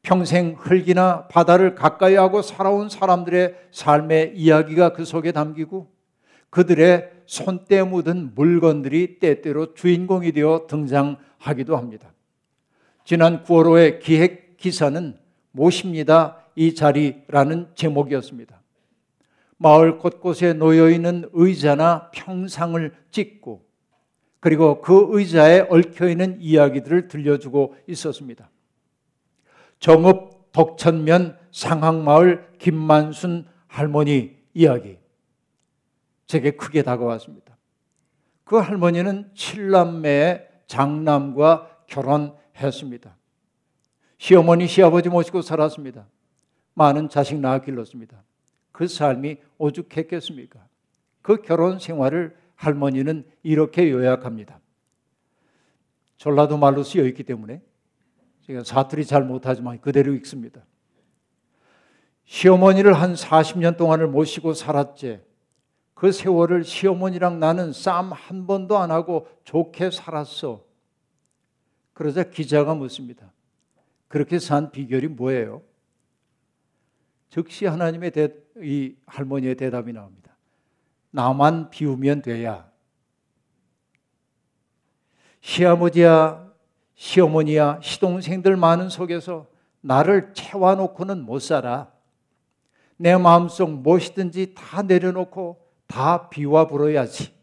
평생 0.01 0.55
흙이나 0.57 1.27
바다를 1.27 1.75
가까이 1.75 2.15
하고 2.15 2.41
살아온 2.41 2.89
사람들의 2.89 3.55
삶의 3.71 4.33
이야기가 4.35 4.93
그 4.93 5.03
속에 5.03 5.31
담기고 5.33 5.89
그들의 6.49 7.11
손때 7.25 7.83
묻은 7.83 8.33
물건들이 8.35 9.19
때때로 9.19 9.73
주인공이 9.73 10.31
되어 10.31 10.65
등장하기도 10.67 11.75
합니다. 11.75 12.13
지난 13.03 13.43
9월호의 13.43 13.99
기획 13.99 14.57
기사는 14.57 15.17
모십니다. 15.51 16.43
이 16.55 16.73
자리라는 16.73 17.69
제목이었습니다. 17.75 18.61
마을 19.57 19.97
곳곳에 19.97 20.53
놓여 20.53 20.89
있는 20.89 21.29
의자나 21.33 22.11
평상을 22.11 22.93
찍고 23.11 23.65
그리고 24.39 24.81
그 24.81 25.07
의자에 25.09 25.67
얽혀 25.69 26.09
있는 26.09 26.37
이야기들을 26.39 27.07
들려주고 27.07 27.75
있었습니다. 27.87 28.49
정읍 29.79 30.51
덕천면 30.51 31.37
상항마을 31.51 32.49
김만순 32.59 33.45
할머니 33.67 34.37
이야기. 34.53 34.97
제게 36.27 36.51
크게 36.51 36.83
다가왔습니다. 36.83 37.57
그 38.43 38.57
할머니는 38.57 39.31
칠남매의 39.33 40.47
장남과 40.67 41.83
결혼했습니다. 41.87 43.15
시어머니, 44.17 44.67
시아버지 44.67 45.09
모시고 45.09 45.41
살았습니다. 45.41 46.07
많은 46.73 47.09
자식 47.09 47.39
낳아 47.39 47.59
길렀습니다. 47.59 48.23
그 48.71 48.87
삶이 48.87 49.37
오죽했겠습니까? 49.57 50.59
그 51.21 51.41
결혼 51.41 51.79
생활을 51.79 52.37
할머니는 52.55 53.25
이렇게 53.43 53.89
요약합니다. 53.89 54.59
전라도 56.17 56.57
말로 56.57 56.83
쓰여 56.83 57.05
있기 57.07 57.23
때문에 57.23 57.61
제가 58.45 58.63
사투리 58.63 59.05
잘 59.05 59.23
못하지만 59.23 59.79
그대로 59.81 60.13
읽습니다. 60.15 60.65
시어머니를 62.25 62.93
한 62.93 63.13
40년 63.13 63.77
동안을 63.77 64.07
모시고 64.07 64.53
살았지. 64.53 65.21
그 65.97 66.11
세월을 66.11 66.63
시어머니랑 66.63 67.39
나는 67.39 67.73
싸움 67.73 68.11
한 68.11 68.45
번도 68.45 68.77
안 68.77 68.91
하고 68.91 69.27
좋게 69.45 69.89
살았어. 69.89 70.63
그러자 71.93 72.29
기자가 72.29 72.75
묻습니다. 72.75 73.33
그렇게 74.07 74.37
산 74.37 74.69
비결이 74.69 75.07
뭐예요? 75.07 75.63
즉시 77.31 77.65
하나님의 77.65 78.11
대, 78.11 78.31
이 78.57 78.95
할머니의 79.07 79.55
대답이 79.55 79.91
나옵니다. 79.91 80.37
나만 81.09 81.71
비우면 81.71 82.21
돼야. 82.21 82.69
시아버지야, 85.41 86.47
시어머니야, 86.93 87.79
시동생들 87.81 88.55
많은 88.55 88.89
속에서 88.89 89.47
나를 89.81 90.31
채워놓고는 90.35 91.25
못 91.25 91.39
살아. 91.39 91.91
내 92.97 93.17
마음속 93.17 93.71
무엇이든지 93.71 94.53
다 94.53 94.83
내려놓고 94.83 95.66
다 95.87 96.29
비와 96.29 96.67
불어야지. 96.67 97.35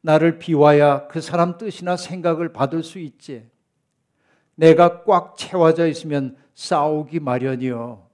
나를 0.00 0.38
비와야 0.38 1.08
그 1.08 1.20
사람 1.20 1.58
뜻이나 1.58 1.96
생각을 1.96 2.52
받을 2.52 2.82
수 2.82 2.98
있지. 2.98 3.50
내가 4.54 5.04
꽉 5.04 5.36
채워져 5.36 5.86
있으면 5.86 6.36
싸우기 6.54 7.20
마련이요. 7.20 8.08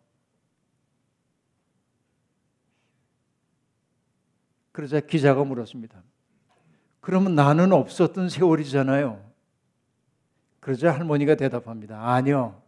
그러자 4.72 5.00
기자가 5.00 5.44
물었습니다. 5.44 6.02
그러면 7.00 7.34
나는 7.34 7.72
없었던 7.72 8.28
세월이잖아요. 8.28 9.24
그러자 10.60 10.90
할머니가 10.92 11.34
대답합니다. 11.36 12.12
아니요. 12.12 12.60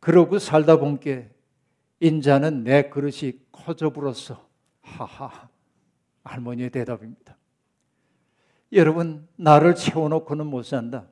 그러고 0.00 0.38
살다 0.38 0.76
본 0.78 0.98
게 0.98 1.30
인자는 2.00 2.64
내 2.64 2.88
그릇이 2.88 3.34
커져 3.52 3.90
불었어. 3.90 4.48
하하. 4.80 5.48
할머니의 6.24 6.70
대답입니다. 6.70 7.36
여러분, 8.72 9.26
나를 9.36 9.74
채워놓고는 9.74 10.46
못 10.46 10.64
산다. 10.64 11.06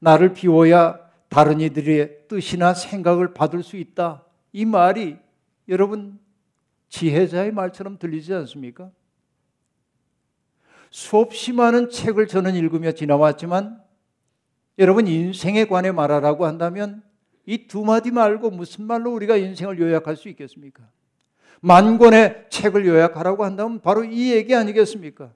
나를 0.00 0.34
비워야 0.34 0.98
다른 1.28 1.60
이들의 1.60 2.28
뜻이나 2.28 2.74
생각을 2.74 3.34
받을 3.34 3.62
수 3.62 3.76
있다. 3.76 4.24
이 4.52 4.64
말이 4.64 5.16
여러분 5.68 6.18
지혜자의 6.88 7.52
말처럼 7.52 7.98
들리지 7.98 8.34
않습니까? 8.34 8.90
수없이 10.90 11.52
많은 11.52 11.88
책을 11.88 12.26
저는 12.26 12.54
읽으며 12.54 12.92
지나왔지만 12.92 13.82
여러분 14.78 15.06
인생에 15.06 15.64
관해 15.66 15.90
말하라고 15.92 16.44
한다면 16.44 17.02
이 17.46 17.66
두 17.66 17.84
마디 17.84 18.10
말고 18.10 18.50
무슨 18.50 18.84
말로 18.84 19.12
우리가 19.14 19.36
인생을 19.36 19.78
요약할 19.78 20.16
수 20.16 20.28
있겠습니까? 20.28 20.88
만 21.64 21.96
권의 21.96 22.46
책을 22.50 22.86
요약하라고 22.86 23.44
한다면 23.44 23.80
바로 23.80 24.04
이 24.04 24.32
얘기 24.32 24.54
아니겠습니까? 24.54 25.32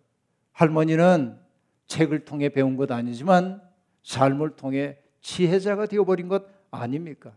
할머니는 0.53 1.39
책을 1.87 2.25
통해 2.25 2.49
배운 2.49 2.77
것 2.77 2.91
아니지만 2.91 3.63
삶을 4.03 4.57
통해 4.57 4.99
지혜자가 5.21 5.87
되어버린 5.87 6.27
것 6.27 6.45
아닙니까? 6.73 7.33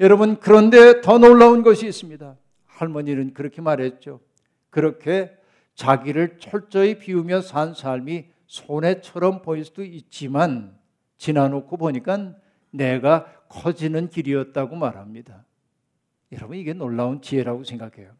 여러분, 0.00 0.40
그런데 0.40 1.02
더 1.02 1.18
놀라운 1.18 1.62
것이 1.62 1.86
있습니다. 1.86 2.36
할머니는 2.66 3.34
그렇게 3.34 3.60
말했죠. 3.60 4.20
그렇게 4.70 5.36
자기를 5.74 6.38
철저히 6.38 6.98
비우며 6.98 7.42
산 7.42 7.74
삶이 7.74 8.28
손해처럼 8.46 9.42
보일 9.42 9.66
수도 9.66 9.84
있지만 9.84 10.74
지나놓고 11.18 11.76
보니까 11.76 12.34
내가 12.70 13.26
커지는 13.50 14.08
길이었다고 14.08 14.74
말합니다. 14.76 15.44
여러분 16.32 16.56
이게 16.56 16.72
놀라운 16.72 17.20
지혜라고 17.20 17.64
생각해요. 17.64 18.10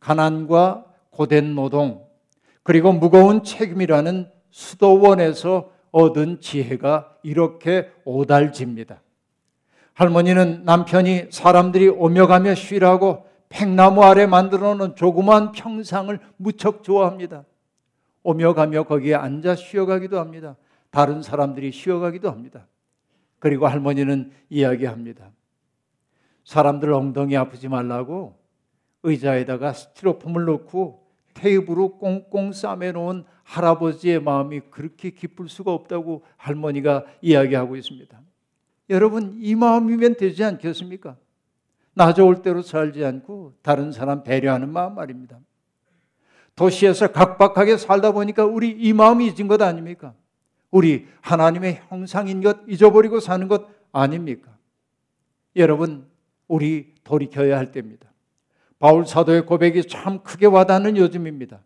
가난과 0.00 0.86
고된 1.10 1.54
노동 1.54 2.06
그리고 2.62 2.92
무거운 2.92 3.42
책임이라는 3.42 4.30
수도원에서 4.50 5.70
얻은 5.92 6.40
지혜가 6.40 7.18
이렇게 7.22 7.90
오달집니다. 8.04 9.00
할머니는 9.94 10.64
남편이 10.64 11.28
사람들이 11.30 11.88
오며 11.88 12.26
가며 12.26 12.54
쉬라고 12.54 13.26
팽나무 13.48 14.02
아래 14.02 14.26
만들어 14.26 14.74
놓은 14.74 14.96
조그만 14.96 15.52
평상을 15.52 16.18
무척 16.36 16.82
좋아합니다. 16.82 17.44
오며 18.22 18.54
가며 18.54 18.82
거기에 18.82 19.14
앉아 19.14 19.54
쉬어가기도 19.54 20.18
합니다. 20.18 20.56
다른 20.90 21.22
사람들이 21.22 21.70
쉬어가기도 21.72 22.30
합니다. 22.30 22.66
그리고 23.38 23.66
할머니는 23.66 24.32
이야기합니다. 24.50 25.30
사람들 26.46 26.92
엉덩이 26.92 27.36
아프지 27.36 27.66
말라고 27.66 28.38
의자에다가 29.02 29.72
스티로폼을 29.72 30.44
넣고 30.44 31.04
테이블로 31.34 31.98
꽁꽁 31.98 32.52
싸매놓은 32.52 33.24
할아버지의 33.42 34.22
마음이 34.22 34.60
그렇게 34.70 35.10
기쁠 35.10 35.48
수가 35.48 35.72
없다고 35.72 36.22
할머니가 36.36 37.04
이야기하고 37.20 37.76
있습니다. 37.76 38.20
여러분, 38.90 39.36
이 39.40 39.56
마음이면 39.56 40.14
되지 40.14 40.44
않겠습니까? 40.44 41.16
나 41.94 42.14
좋을 42.14 42.42
대로 42.42 42.62
살지 42.62 43.04
않고 43.04 43.54
다른 43.62 43.90
사람 43.90 44.22
배려하는 44.22 44.72
마음 44.72 44.94
말입니다. 44.94 45.38
도시에서 46.54 47.08
각박하게 47.08 47.76
살다 47.76 48.12
보니까 48.12 48.44
우리 48.44 48.70
이 48.70 48.92
마음이 48.92 49.26
잊은 49.26 49.48
것 49.48 49.60
아닙니까? 49.60 50.14
우리 50.70 51.08
하나님의 51.22 51.82
형상인 51.88 52.40
것 52.40 52.58
잊어버리고 52.68 53.18
사는 53.18 53.48
것 53.48 53.66
아닙니까? 53.92 54.56
여러분, 55.56 56.06
우리 56.48 56.94
돌이켜야 57.04 57.58
할 57.58 57.72
때입니다. 57.72 58.10
바울 58.78 59.06
사도의 59.06 59.46
고백이 59.46 59.88
참 59.88 60.22
크게 60.22 60.46
와닿는 60.46 60.96
요즘입니다. 60.96 61.60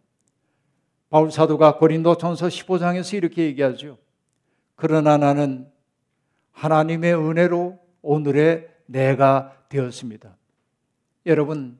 바울 1.08 1.30
사도가 1.30 1.76
고린도 1.76 2.16
전서 2.16 2.46
15장에서 2.46 3.16
이렇게 3.16 3.44
얘기하죠. 3.44 3.98
그러나 4.76 5.16
나는 5.18 5.68
하나님의 6.52 7.14
은혜로 7.14 7.78
오늘의 8.02 8.68
내가 8.86 9.56
되었습니다. 9.68 10.36
여러분, 11.26 11.78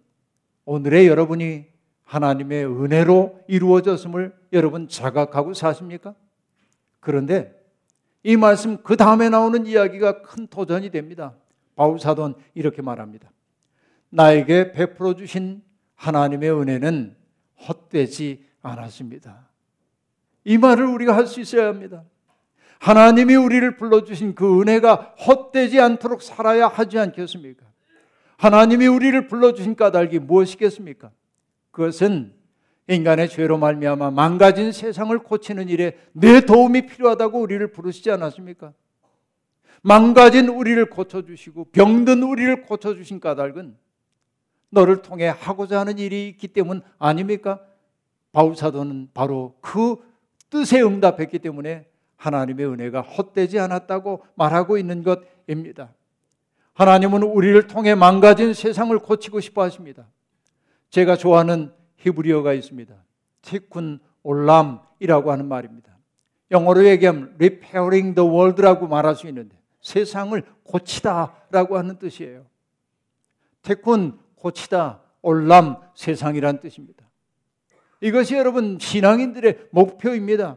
오늘의 0.65 1.07
여러분이 1.07 1.67
하나님의 2.05 2.67
은혜로 2.67 3.41
이루어졌음을 3.47 4.35
여러분 4.53 4.89
자각하고 4.89 5.55
사십니까? 5.55 6.15
그런데 6.99 7.57
이 8.23 8.37
말씀 8.37 8.83
그 8.83 8.97
다음에 8.97 9.29
나오는 9.29 9.65
이야기가 9.65 10.23
큰 10.23 10.47
도전이 10.49 10.91
됩니다. 10.91 11.35
바울 11.81 11.99
사도는 11.99 12.35
이렇게 12.53 12.83
말합니다. 12.83 13.31
나에게 14.11 14.73
베풀어 14.73 15.15
주신 15.15 15.63
하나님의 15.95 16.53
은혜는 16.53 17.17
헛되지 17.67 18.45
않았습니다. 18.61 19.49
이 20.45 20.59
말을 20.59 20.85
우리가 20.85 21.17
할 21.17 21.27
수 21.27 21.41
있어야 21.41 21.69
합니다. 21.69 22.05
하나님이 22.81 23.35
우리를 23.35 23.79
불러주신 23.79 24.35
그 24.35 24.61
은혜가 24.61 25.15
헛되지 25.27 25.81
않도록 25.81 26.21
살아야 26.21 26.69
하지 26.69 26.99
않겠습니까? 26.99 27.65
하나님이 28.37 28.87
우리를 28.87 29.27
불러주신 29.27 29.75
까닭이 29.75 30.19
무엇이겠습니까? 30.19 31.11
그것은 31.71 32.35
인간의 32.89 33.31
죄로 33.31 33.57
말미암아 33.57 34.11
망가진 34.11 34.73
세상을 34.73 35.19
고치는 35.21 35.71
일에 35.71 35.97
내 36.13 36.43
도움이 36.43 36.85
필요하다고 36.85 37.41
우리를 37.41 37.67
부르시지 37.73 38.11
않았습니까? 38.11 38.75
망가진 39.83 40.49
우리를 40.49 40.85
고쳐주시고 40.87 41.67
병든 41.73 42.23
우리를 42.23 42.63
고쳐주신 42.63 43.21
까닭은 43.21 43.77
너를 44.71 45.03
통해 45.03 45.29
하고자 45.29 45.81
하는 45.81 45.99
일이 45.99 46.29
있기 46.29 46.49
때문 46.49 46.83
아닙니까? 46.99 47.61
바울 48.33 48.55
사도는 48.55 49.11
바로 49.13 49.57
그 49.61 49.97
뜻에 50.51 50.81
응답했기 50.81 51.39
때문에 51.39 51.87
하나님의 52.17 52.67
은혜가 52.67 53.01
헛되지 53.01 53.59
않았다고 53.59 54.25
말하고 54.35 54.79
있는 54.79 55.03
것입니다. 55.03 55.93
하나님은 56.75 57.23
우리를 57.23 57.67
통해 57.67 57.95
망가진 57.95 58.55
세상을 58.55 58.97
고치고 58.99 59.41
싶어 59.41 59.63
하십니다. 59.63 60.07
제가 60.91 61.17
좋아하는 61.17 61.73
히브리어가 61.97 62.53
있습니다. 62.53 62.95
티쿤 63.43 64.01
올람이라고 64.23 65.33
하는 65.33 65.47
말입니다. 65.47 65.97
영어로 66.51 66.85
얘기하면 66.87 67.37
repairing 67.41 68.15
the 68.15 68.29
world라고 68.29 68.87
말할 68.87 69.15
수 69.15 69.27
있는데 69.29 69.60
세상을 69.81 70.43
고치다라고 70.65 71.79
하는 71.79 71.99
뜻이에요. 71.99 72.47
티쿤 73.63 74.19
고치다, 74.37 75.01
올람 75.23 75.77
세상이란 75.95 76.61
뜻입니다. 76.61 77.09
이것이 78.01 78.35
여러분 78.35 78.79
신앙인들의 78.81 79.69
목표입니다. 79.71 80.57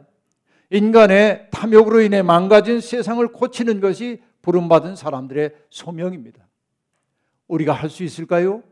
인간의 0.70 1.50
탐욕으로 1.52 2.02
인해 2.02 2.22
망가진 2.22 2.80
세상을 2.80 3.26
고치는 3.28 3.82
것이 3.82 4.22
부름받은 4.42 4.96
사람들의 4.96 5.54
소명입니다. 5.70 6.48
우리가 7.48 7.74
할 7.74 7.90
수 7.90 8.04
있을까요? 8.04 8.64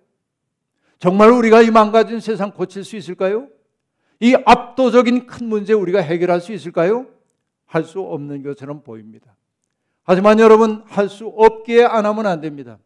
정말 1.00 1.32
우리가 1.32 1.62
이 1.62 1.72
망가진 1.72 2.20
세상 2.20 2.52
고칠 2.52 2.84
수 2.84 2.96
있을까요? 2.96 3.48
이 4.20 4.36
압도적인 4.46 5.28
큰 5.28 5.48
문제 5.48 5.74
우리가 5.74 6.00
해결할 6.00 6.42
수 6.42 6.54
있을까요? 6.54 7.08
할 7.66 7.84
수 7.84 8.02
없는 8.02 8.44
것처럼 8.44 8.84
보입니다. 8.84 9.36
하지만 10.04 10.40
여러분 10.40 10.84
할 10.88 11.08
수 11.10 11.28
없기에 11.28 11.86
안 11.86 12.06
하면 12.06 12.26
안 12.26 12.42
됩니다. 12.42 12.80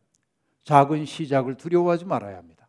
작은 0.64 1.06
시작을 1.06 1.56
두려워하지 1.56 2.06
말아야 2.06 2.38
합니다. 2.38 2.68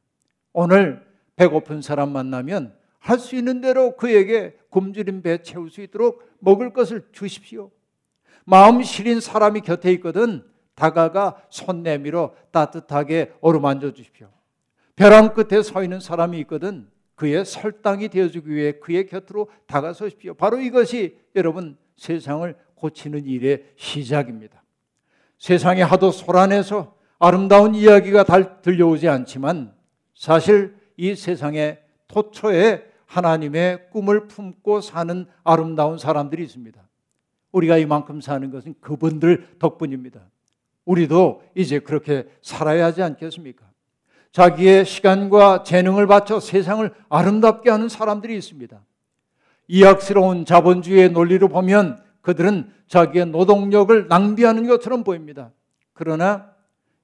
오늘 0.53 1.05
배고픈 1.37 1.83
사람 1.83 2.13
만나면 2.13 2.75
할 2.99 3.19
수 3.19 3.37
있는 3.37 3.61
대로 3.61 3.97
그에게 3.97 4.57
굶주린 4.71 5.23
배 5.23 5.43
채울 5.43 5.71
수 5.71 5.81
있도록 5.81 6.23
먹을 6.39 6.73
것을 6.73 7.09
주십시오. 7.13 7.71
마음 8.45 8.83
시린 8.83 9.21
사람이 9.21 9.61
곁에 9.63 9.93
있거든 9.95 10.45
다가가 10.75 11.43
손 11.49 11.83
내밀어 11.83 12.35
따뜻하게 12.51 13.33
어루만져 13.41 13.93
주십시오. 13.93 14.29
벼랑 14.95 15.35
끝에 15.35 15.63
서 15.63 15.83
있는 15.83 16.01
사람이 16.01 16.39
있거든 16.41 16.89
그의 17.15 17.45
설당이 17.45 18.09
되어주기 18.09 18.51
위해 18.51 18.73
그의 18.73 19.07
곁으로 19.07 19.49
다가서십시오. 19.67 20.35
바로 20.35 20.59
이것이 20.59 21.19
여러분 21.35 21.77
세상을 21.97 22.55
고치는 22.77 23.25
일의 23.27 23.65
시작입니다. 23.77 24.63
세상에 25.39 25.83
하도 25.83 26.11
소란해서 26.11 26.95
아름다운 27.19 27.75
이야기가 27.75 28.25
달 28.25 28.63
들려오지 28.63 29.09
않지만 29.09 29.75
사실 30.15 30.77
이 30.97 31.15
세상의 31.15 31.83
토초에 32.09 32.85
하나님의 33.07 33.91
꿈을 33.91 34.29
품고 34.29 34.81
사는 34.81 35.27
아름다운 35.45 35.99
사람들이 35.99 36.43
있습니다. 36.45 36.81
우리가 37.53 37.79
이만큼 37.79 38.21
사는 38.21 38.51
것은 38.51 38.75
그분들 38.81 39.59
덕분입니다. 39.59 40.21
우리도 40.85 41.43
이제 41.55 41.79
그렇게 41.79 42.27
살아야 42.43 42.87
하지 42.87 43.03
않겠습니까? 43.03 43.65
자기의 44.33 44.85
시간과 44.85 45.63
재능을 45.63 46.07
바쳐 46.07 46.41
세상을 46.41 46.93
아름답게 47.09 47.71
하는 47.71 47.89
사람들이 47.89 48.37
있습니다. 48.37 48.85
이악스러운 49.69 50.45
자본주의의 50.45 51.11
논리로 51.11 51.49
보면 51.49 52.05
그들은 52.27 52.69
자기의 52.89 53.27
노동력을 53.27 54.09
낭비하는 54.09 54.67
것처럼 54.67 55.05
보입니다. 55.05 55.53
그러나 55.93 56.51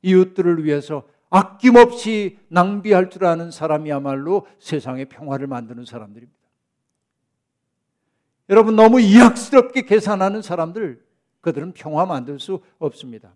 이웃들을 0.03 0.65
위해서 0.65 1.05
아낌없이 1.31 2.41
낭비할 2.49 3.09
줄 3.09 3.27
아는 3.27 3.53
사람이야말로 3.53 4.49
세상의 4.59 5.05
평화를 5.05 5.47
만드는 5.47 5.85
사람들입니다. 5.85 6.41
여러분 8.49 8.75
너무 8.75 9.01
이악스럽게 9.01 9.83
계산하는 9.83 10.43
사람들 10.43 11.01
그들은 11.41 11.71
평화 11.75 12.05
만들 12.05 12.41
수 12.41 12.61
없습니다. 12.81 13.33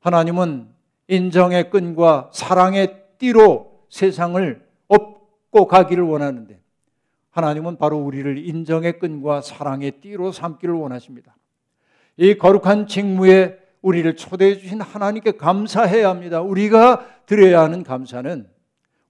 하나님은 0.00 0.68
인정의 1.06 1.70
끈과 1.70 2.32
사랑의 2.34 3.04
띠로 3.18 3.86
세상을 3.90 4.68
업고 4.88 5.68
가기를 5.68 6.02
원하는데 6.02 6.60
하나님은 7.36 7.76
바로 7.76 7.98
우리를 7.98 8.38
인정의 8.38 8.98
끈과 8.98 9.42
사랑의 9.42 10.00
띠로 10.00 10.32
삼기를 10.32 10.74
원하십니다. 10.74 11.36
이 12.16 12.38
거룩한 12.38 12.86
직무에 12.86 13.58
우리를 13.82 14.16
초대해 14.16 14.56
주신 14.56 14.80
하나님께 14.80 15.32
감사해야 15.32 16.08
합니다. 16.08 16.40
우리가 16.40 17.06
드려야 17.26 17.60
하는 17.60 17.82
감사는 17.82 18.48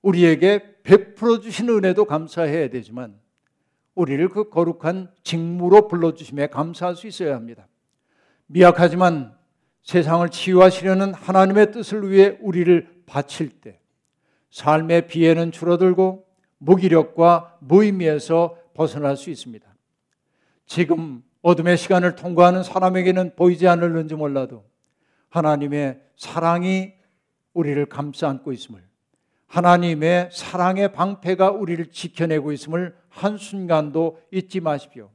우리에게 0.03 0.83
베풀어 0.83 1.39
주신 1.39 1.69
은혜도 1.69 2.07
감사해야 2.07 2.69
되지만 2.69 3.15
우리를 3.95 4.29
그 4.29 4.51
거룩한 4.51 5.13
직무로 5.23 5.87
불러 5.87 6.15
주심에 6.15 6.49
감사할 6.49 6.97
수 6.97 7.07
있어야 7.07 7.37
합니다. 7.37 7.69
미약하지만 8.47 9.35
세상을 9.83 10.29
치유하시려는 10.29 11.15
하나님의 11.15 11.71
뜻을 11.71 12.11
위해 12.11 12.37
우리를 12.41 13.05
바칠 13.07 13.51
때 13.61 13.79
삶의 14.51 15.07
비애는 15.07 15.53
줄어들고 15.53 16.26
무기력과 16.59 17.59
무의미에서 17.61 18.57
벗어날 18.75 19.17
수 19.17 19.31
있습니다. 19.31 19.67
지금 20.67 21.23
어둠의 21.43 21.77
시간을 21.77 22.17
통과하는 22.17 22.63
사람에게는 22.63 23.37
보이지 23.37 23.69
않을는지 23.69 24.15
몰라도 24.15 24.65
하나님의 25.29 26.01
사랑이 26.17 26.93
우리를 27.53 27.87
감싸 27.87 28.29
안고 28.29 28.53
있음을 28.53 28.83
하나님의 29.47 30.31
사랑의 30.33 30.93
방패가 30.93 31.51
우리를 31.53 31.87
지켜내고 31.91 32.53
있음을 32.53 32.97
한순간도 33.09 34.21
잊지 34.33 34.61
마십시오. 34.61 35.11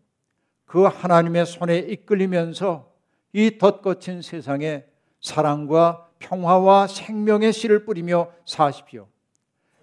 그 0.66 0.84
하나님의 0.84 1.46
손에 1.46 1.78
이끌리면서 1.80 2.92
이 3.34 3.58
덧거친 3.58 4.22
세상에 4.22 4.86
사랑과 5.20 6.08
평화와 6.20 6.88
생명의 6.88 7.52
씨를 7.52 7.86
뿌리며 7.86 8.32
사십시오. 8.46 9.08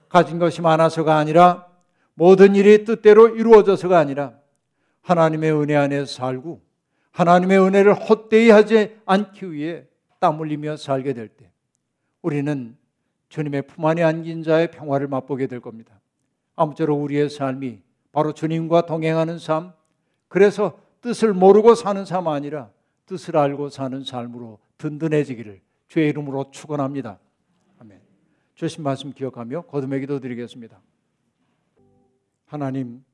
가진 0.08 0.38
것이 0.38 0.62
많아서가 0.62 1.16
아니라 1.16 1.66
모든 2.14 2.54
일이 2.54 2.84
뜻대로 2.84 3.28
이루어져서가 3.28 3.98
아니라 3.98 4.34
하나님의 5.02 5.52
은혜 5.52 5.76
안에 5.76 6.04
살고 6.04 6.60
하나님의 7.12 7.58
은혜를 7.60 7.94
헛되이 7.94 8.50
하지 8.50 8.96
않기 9.06 9.52
위해 9.52 9.86
땀 10.18 10.38
흘리며 10.38 10.76
살게 10.76 11.12
될 11.12 11.28
때 11.28 11.50
우리는 12.22 12.76
주님의 13.28 13.62
품 13.62 13.84
안에 13.86 14.02
안긴 14.02 14.42
자의 14.42 14.70
평화를 14.70 15.06
맛보게 15.08 15.46
될 15.46 15.60
겁니다. 15.60 16.00
아무쪼록 16.56 17.00
우리의 17.02 17.30
삶이 17.30 17.80
바로 18.10 18.32
주님과 18.32 18.86
동행하는 18.86 19.38
삶, 19.38 19.72
그래서 20.28 20.78
뜻을 21.00 21.32
모르고 21.34 21.74
사는 21.74 22.04
삶 22.04 22.26
아니라 22.28 22.70
뜻을 23.06 23.36
알고 23.36 23.68
사는 23.68 24.02
삶으로 24.02 24.58
든든해지기를 24.78 25.60
주의 25.88 26.08
이름으로 26.08 26.50
축원합니다. 26.50 27.18
주신 28.58 28.82
말씀 28.82 29.12
기억하며 29.12 29.66
거듭의 29.66 30.00
기도 30.00 30.18
드리겠습니다. 30.18 30.80
하나님, 32.44 33.04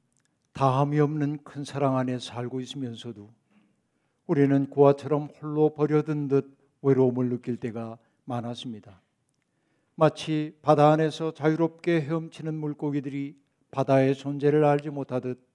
다함이 0.54 0.98
없는 0.98 1.44
큰 1.44 1.64
사랑 1.64 1.98
안에 1.98 2.18
살고 2.18 2.62
있으면서도 2.62 3.30
우리는 4.26 4.70
고아처럼 4.70 5.28
홀로 5.38 5.74
버려둔 5.74 6.28
듯 6.28 6.56
외로움을 6.80 7.28
느낄 7.28 7.58
때가 7.58 7.98
많았습니다. 8.24 9.02
마치 9.96 10.56
바다 10.62 10.90
안에서 10.92 11.34
자유롭게 11.34 12.00
헤엄치는 12.00 12.54
물고기들이 12.54 13.38
바다의 13.70 14.14
존재를 14.14 14.64
알지 14.64 14.88
못하듯 14.88 15.46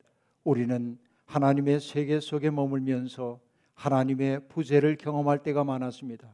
우리는 0.44 1.00
하나님의 1.26 1.80
세계 1.80 2.20
속에 2.20 2.52
머물면서 2.52 3.40
하나님의 3.74 4.50
부재를 4.50 4.98
경험할 4.98 5.42
때가 5.42 5.64
많았습니다. 5.64 6.32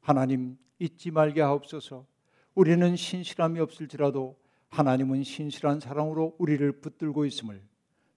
하나님 0.00 0.56
잊지 0.78 1.10
말게 1.10 1.42
하옵소서. 1.42 2.15
우리는 2.56 2.96
신실함이 2.96 3.60
없을지라도 3.60 4.34
하나님은 4.70 5.22
신실한 5.22 5.78
사랑으로 5.78 6.34
우리를 6.38 6.80
붙들고 6.80 7.24
있음을 7.26 7.60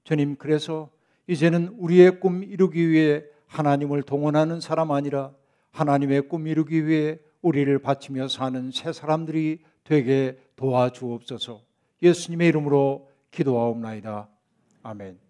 주님 0.03 0.37
그래서 0.37 0.89
이제는 1.27 1.75
우리의 1.77 2.19
꿈 2.19 2.43
이루기 2.43 2.89
위해 2.89 3.23
하나님을 3.45 4.01
동원하는 4.01 4.61
사람 4.61 4.91
아니라 4.91 5.31
하나님의 5.71 6.27
꿈 6.29 6.47
이루기 6.47 6.87
위해 6.87 7.19
우리를 7.41 7.77
바치며 7.79 8.27
사는 8.27 8.71
새 8.71 8.91
사람들이 8.91 9.59
되게 9.83 10.39
도와주옵소서. 10.55 11.61
예수님의 12.01 12.47
이름으로 12.49 13.09
기도하옵나이다. 13.31 14.27
아멘. 14.83 15.28